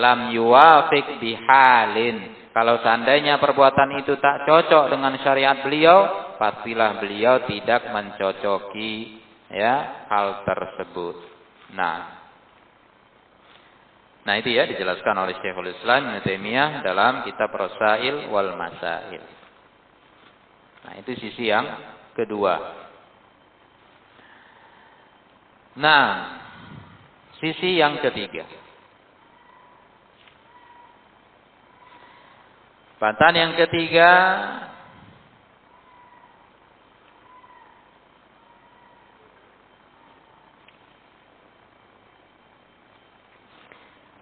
lam 0.00 0.32
yuwafiq 0.32 1.20
bihalin. 1.20 2.48
Kalau 2.56 2.80
seandainya 2.80 3.36
perbuatan 3.36 4.00
itu 4.00 4.16
tak 4.16 4.48
cocok 4.48 4.88
dengan 4.88 5.12
syariat 5.20 5.60
beliau, 5.60 6.32
pastilah 6.40 7.04
beliau 7.04 7.44
tidak 7.44 7.92
mencocoki 7.92 9.20
ya 9.52 10.08
hal 10.08 10.44
tersebut. 10.48 11.16
Nah, 11.76 12.22
Nah 14.22 14.38
itu 14.38 14.54
ya 14.54 14.70
dijelaskan 14.70 15.18
oleh 15.18 15.34
Syekhul 15.42 15.74
Islam 15.74 16.14
Ibnu 16.14 16.22
Taimiyah 16.22 16.86
dalam 16.86 17.26
kitab 17.26 17.50
Rasail 17.50 18.30
wal 18.30 18.54
Masail. 18.54 19.22
Nah 20.86 20.94
itu 21.02 21.10
sisi 21.18 21.50
yang 21.50 21.66
kedua. 22.14 22.54
Nah, 25.74 26.06
sisi 27.42 27.74
yang 27.74 27.98
ketiga. 27.98 28.46
Bantahan 33.02 33.34
yang 33.34 33.52
ketiga 33.58 34.10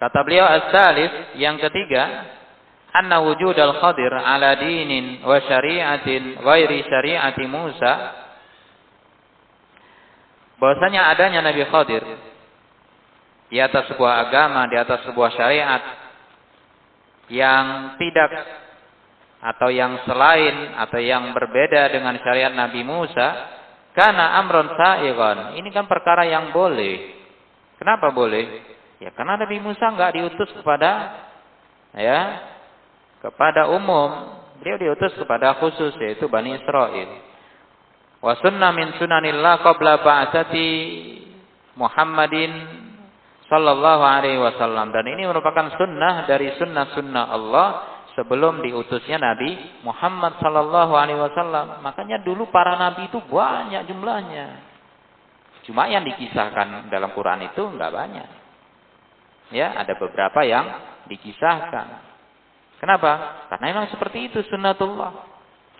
Kata 0.00 0.24
beliau 0.24 0.48
as-salis 0.48 1.36
yang 1.36 1.60
ketiga, 1.60 2.24
anna 2.88 3.20
wujud 3.20 3.52
al-Khadir 3.52 4.08
ala 4.08 4.56
dinin 4.56 5.20
wa 5.20 5.36
syari'atin 5.44 6.40
ghairi 6.40 6.80
syari'ati 6.88 7.44
Musa. 7.44 7.92
Bahwasanya 10.56 11.04
adanya 11.12 11.44
Nabi 11.44 11.68
Khadir 11.68 12.29
di 13.50 13.58
atas 13.58 13.90
sebuah 13.90 14.30
agama, 14.30 14.70
di 14.70 14.78
atas 14.78 15.02
sebuah 15.10 15.34
syariat 15.34 15.82
yang 17.30 17.98
tidak 17.98 18.30
atau 19.40 19.68
yang 19.72 19.98
selain 20.06 20.78
atau 20.78 21.00
yang 21.02 21.34
berbeda 21.34 21.90
dengan 21.90 22.14
syariat 22.22 22.54
Nabi 22.54 22.86
Musa 22.86 23.28
karena 23.90 24.38
amron 24.38 24.70
sa'igan. 24.78 25.58
Ini 25.58 25.68
kan 25.74 25.90
perkara 25.90 26.24
yang 26.30 26.54
boleh. 26.54 27.18
Kenapa 27.74 28.14
boleh? 28.14 28.46
Ya 29.02 29.10
karena 29.16 29.40
Nabi 29.40 29.58
Musa 29.58 29.82
nggak 29.90 30.14
diutus 30.14 30.50
kepada 30.54 30.90
ya 31.96 32.20
kepada 33.24 33.72
umum, 33.72 34.38
beliau 34.60 34.78
diutus 34.78 35.16
kepada 35.18 35.58
khusus 35.58 35.96
yaitu 35.98 36.30
Bani 36.30 36.54
Israel. 36.54 37.08
Wa 38.20 38.36
sunna 38.38 38.70
min 38.76 38.92
sunanillah 39.00 39.64
qabla 39.64 40.04
ba'atsati 40.04 40.68
Muhammadin 41.80 42.52
sallallahu 43.50 44.02
alaihi 44.06 44.38
wasallam 44.38 44.94
dan 44.94 45.04
ini 45.10 45.26
merupakan 45.26 45.74
sunnah 45.74 46.24
dari 46.30 46.54
sunnah-sunnah 46.54 47.24
Allah 47.34 47.68
sebelum 48.14 48.62
diutusnya 48.62 49.18
Nabi 49.18 49.82
Muhammad 49.82 50.38
sallallahu 50.38 50.94
alaihi 50.94 51.18
wasallam. 51.18 51.82
Makanya 51.82 52.22
dulu 52.22 52.48
para 52.54 52.78
nabi 52.78 53.10
itu 53.10 53.18
banyak 53.26 53.90
jumlahnya. 53.90 54.46
Cuma 55.66 55.90
yang 55.90 56.06
dikisahkan 56.06 56.88
dalam 56.88 57.10
Quran 57.12 57.50
itu 57.50 57.62
enggak 57.66 57.90
banyak. 57.90 58.28
Ya, 59.50 59.74
ada 59.74 59.98
beberapa 59.98 60.46
yang 60.46 60.66
dikisahkan. 61.10 61.86
Kenapa? 62.78 63.44
Karena 63.50 63.64
memang 63.74 63.86
seperti 63.90 64.30
itu 64.30 64.40
sunnatullah. 64.46 65.26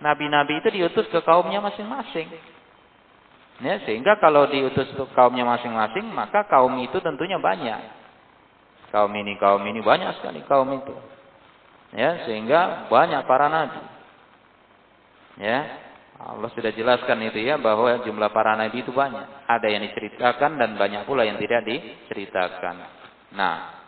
Nabi-nabi 0.03 0.59
itu 0.59 0.69
diutus 0.75 1.07
ke 1.07 1.23
kaumnya 1.23 1.63
masing-masing. 1.63 2.29
Ya, 3.61 3.77
sehingga 3.85 4.17
kalau 4.17 4.49
diutus 4.49 4.89
ke 4.89 5.05
kaumnya 5.13 5.45
masing-masing, 5.45 6.09
maka 6.09 6.49
kaum 6.49 6.73
itu 6.81 6.97
tentunya 6.97 7.37
banyak. 7.37 7.77
Kaum 8.89 9.13
ini, 9.13 9.37
kaum 9.37 9.61
ini 9.61 9.79
banyak 9.85 10.17
sekali 10.17 10.41
kaum 10.49 10.67
itu. 10.73 10.93
Ya, 11.93 12.25
sehingga 12.25 12.89
banyak 12.89 13.21
para 13.29 13.47
nabi. 13.47 13.81
Ya, 15.37 15.59
Allah 16.17 16.49
sudah 16.53 16.73
jelaskan 16.73 17.21
itu 17.21 17.41
ya 17.41 17.61
bahwa 17.61 18.01
jumlah 18.01 18.33
para 18.33 18.57
nabi 18.57 18.81
itu 18.81 18.89
banyak. 18.89 19.45
Ada 19.45 19.67
yang 19.69 19.85
diceritakan 19.85 20.57
dan 20.57 20.69
banyak 20.81 21.05
pula 21.05 21.21
yang 21.21 21.37
tidak 21.37 21.61
diceritakan. 21.61 22.75
Nah, 23.37 23.81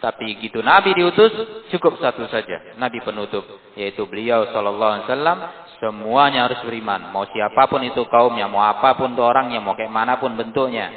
tapi 0.00 0.40
gitu 0.40 0.64
Nabi 0.64 0.96
diutus 0.96 1.28
cukup 1.68 2.00
satu 2.00 2.24
saja, 2.32 2.74
Nabi 2.80 3.04
penutup 3.04 3.44
yaitu 3.76 4.08
beliau 4.08 4.48
wasallam 4.48 5.38
Semuanya 5.80 6.44
harus 6.44 6.60
beriman. 6.60 7.08
Mau 7.08 7.24
siapa 7.32 7.64
pun 7.64 7.80
itu 7.80 8.04
kaumnya, 8.12 8.44
mau 8.52 8.60
apa 8.60 9.00
pun 9.00 9.16
itu 9.16 9.22
orangnya, 9.24 9.64
mau 9.64 9.72
kayak 9.72 9.88
mana 9.88 10.20
pun 10.20 10.36
bentuknya. 10.36 10.92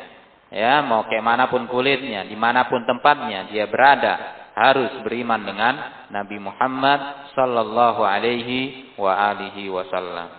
Ya, 0.51 0.83
mau 0.83 1.07
kayak 1.07 1.23
mana 1.23 1.47
pun 1.47 1.65
kulitnya, 1.71 2.27
di 2.27 2.35
mana 2.35 2.67
pun 2.67 2.83
tempatnya 2.83 3.47
dia 3.47 3.65
berada. 3.71 4.43
Harus 4.53 4.91
beriman 5.01 5.41
dengan 5.41 5.73
Nabi 6.13 6.37
Muhammad 6.37 7.31
sallallahu 7.33 8.05
alaihi 8.05 8.93
wa 8.99 9.33
alihi 9.33 9.71
wasallam. 9.71 10.29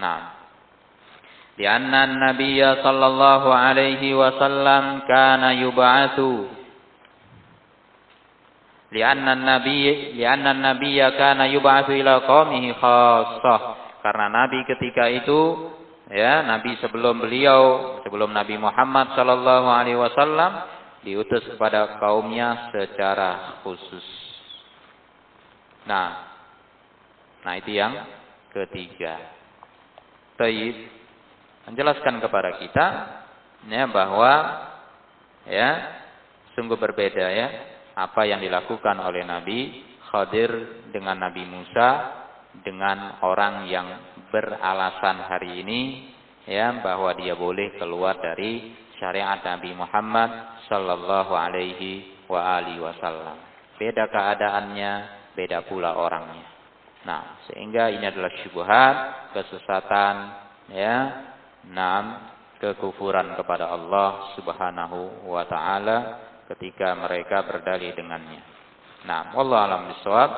Nah. 0.00 0.40
di 1.60 1.68
anna 1.68 2.08
nabiyya 2.08 2.80
sallallahu 2.80 3.52
alaihi 3.52 4.16
wasallam 4.16 5.04
karena 5.04 5.52
yub'atsu 5.60 6.59
Lianna 8.90 9.38
Nabi 9.38 10.18
lianna 10.18 10.50
Nabiya 10.50 11.14
kana 11.14 11.46
yub'atsu 11.46 11.94
ila 11.94 12.26
qaumihi 12.26 12.74
khassah. 12.74 13.60
Karena 14.02 14.26
Nabi 14.26 14.66
ketika 14.66 15.06
itu 15.06 15.70
ya 16.10 16.42
Nabi 16.42 16.74
sebelum 16.82 17.22
beliau 17.22 17.62
sebelum 18.02 18.34
Nabi 18.34 18.58
Muhammad 18.58 19.14
sallallahu 19.14 19.68
alaihi 19.70 19.94
wasallam 19.94 20.66
diutus 21.06 21.46
kepada 21.54 22.02
kaumnya 22.02 22.74
secara 22.74 23.62
khusus. 23.62 24.02
Nah, 25.86 26.34
nah 27.46 27.54
itu 27.56 27.70
yang 27.70 27.94
ketiga. 28.50 29.38
Taib 30.34 30.76
menjelaskan 31.70 32.18
kepada 32.18 32.58
kita 32.58 32.86
ya 33.70 33.86
bahwa 33.86 34.34
ya 35.46 35.70
sungguh 36.58 36.74
berbeda 36.74 37.26
ya 37.30 37.48
apa 37.96 38.26
yang 38.26 38.40
dilakukan 38.42 38.96
oleh 39.00 39.22
Nabi 39.26 39.58
Khadir 40.10 40.50
dengan 40.90 41.22
Nabi 41.22 41.46
Musa 41.46 41.88
dengan 42.66 43.22
orang 43.22 43.70
yang 43.70 43.86
beralasan 44.30 45.22
hari 45.22 45.62
ini 45.62 45.80
ya 46.50 46.82
bahwa 46.82 47.14
dia 47.14 47.38
boleh 47.38 47.78
keluar 47.78 48.18
dari 48.18 48.74
syariat 48.98 49.38
Nabi 49.42 49.70
Muhammad 49.72 50.30
sallallahu 50.66 51.32
alaihi 51.32 52.26
wasallam. 52.26 53.38
Beda 53.78 54.06
keadaannya, 54.10 54.92
beda 55.34 55.66
pula 55.66 55.96
orangnya. 55.96 56.46
Nah, 57.00 57.40
sehingga 57.48 57.88
ini 57.88 58.04
adalah 58.04 58.28
syubhat, 58.44 58.96
kesesatan 59.32 60.14
ya 60.68 60.96
Naam, 61.68 62.16
kekufuran 62.56 63.36
kepada 63.36 63.68
Allah 63.68 64.32
Subhanahu 64.32 65.28
wa 65.28 65.44
taala 65.44 65.96
ketika 66.56 66.98
mereka 66.98 67.46
berdalih 67.46 67.94
dengannya. 67.94 68.42
Nah, 69.06 69.32
Allah 69.32 69.60
alam 69.66 69.82
bisawab. 69.94 70.30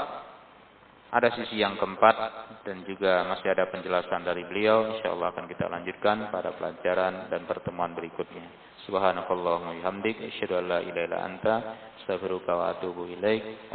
Ada 1.13 1.29
sisi 1.37 1.61
yang 1.61 1.77
keempat 1.77 2.17
dan 2.65 2.89
juga 2.89 3.29
masih 3.29 3.53
ada 3.53 3.69
penjelasan 3.69 4.25
dari 4.25 4.49
beliau. 4.49 4.97
Insyaallah 4.97 5.37
akan 5.37 5.45
kita 5.45 5.69
lanjutkan 5.69 6.33
pada 6.33 6.57
pelajaran 6.57 7.29
dan 7.29 7.45
pertemuan 7.45 7.93
berikutnya. 7.93 8.49
Subhanakallahumma 8.89 9.77
bihamdik 9.77 10.25
asyhadu 10.33 10.65
an 10.65 10.73
la 10.73 10.81
ilaha 10.81 11.05
illa 11.05 11.19
anta 11.21 11.55
astaghfiruka 12.01 12.57
wa 12.57 12.73
atubu 12.73 13.13
ilaik. 13.13 13.69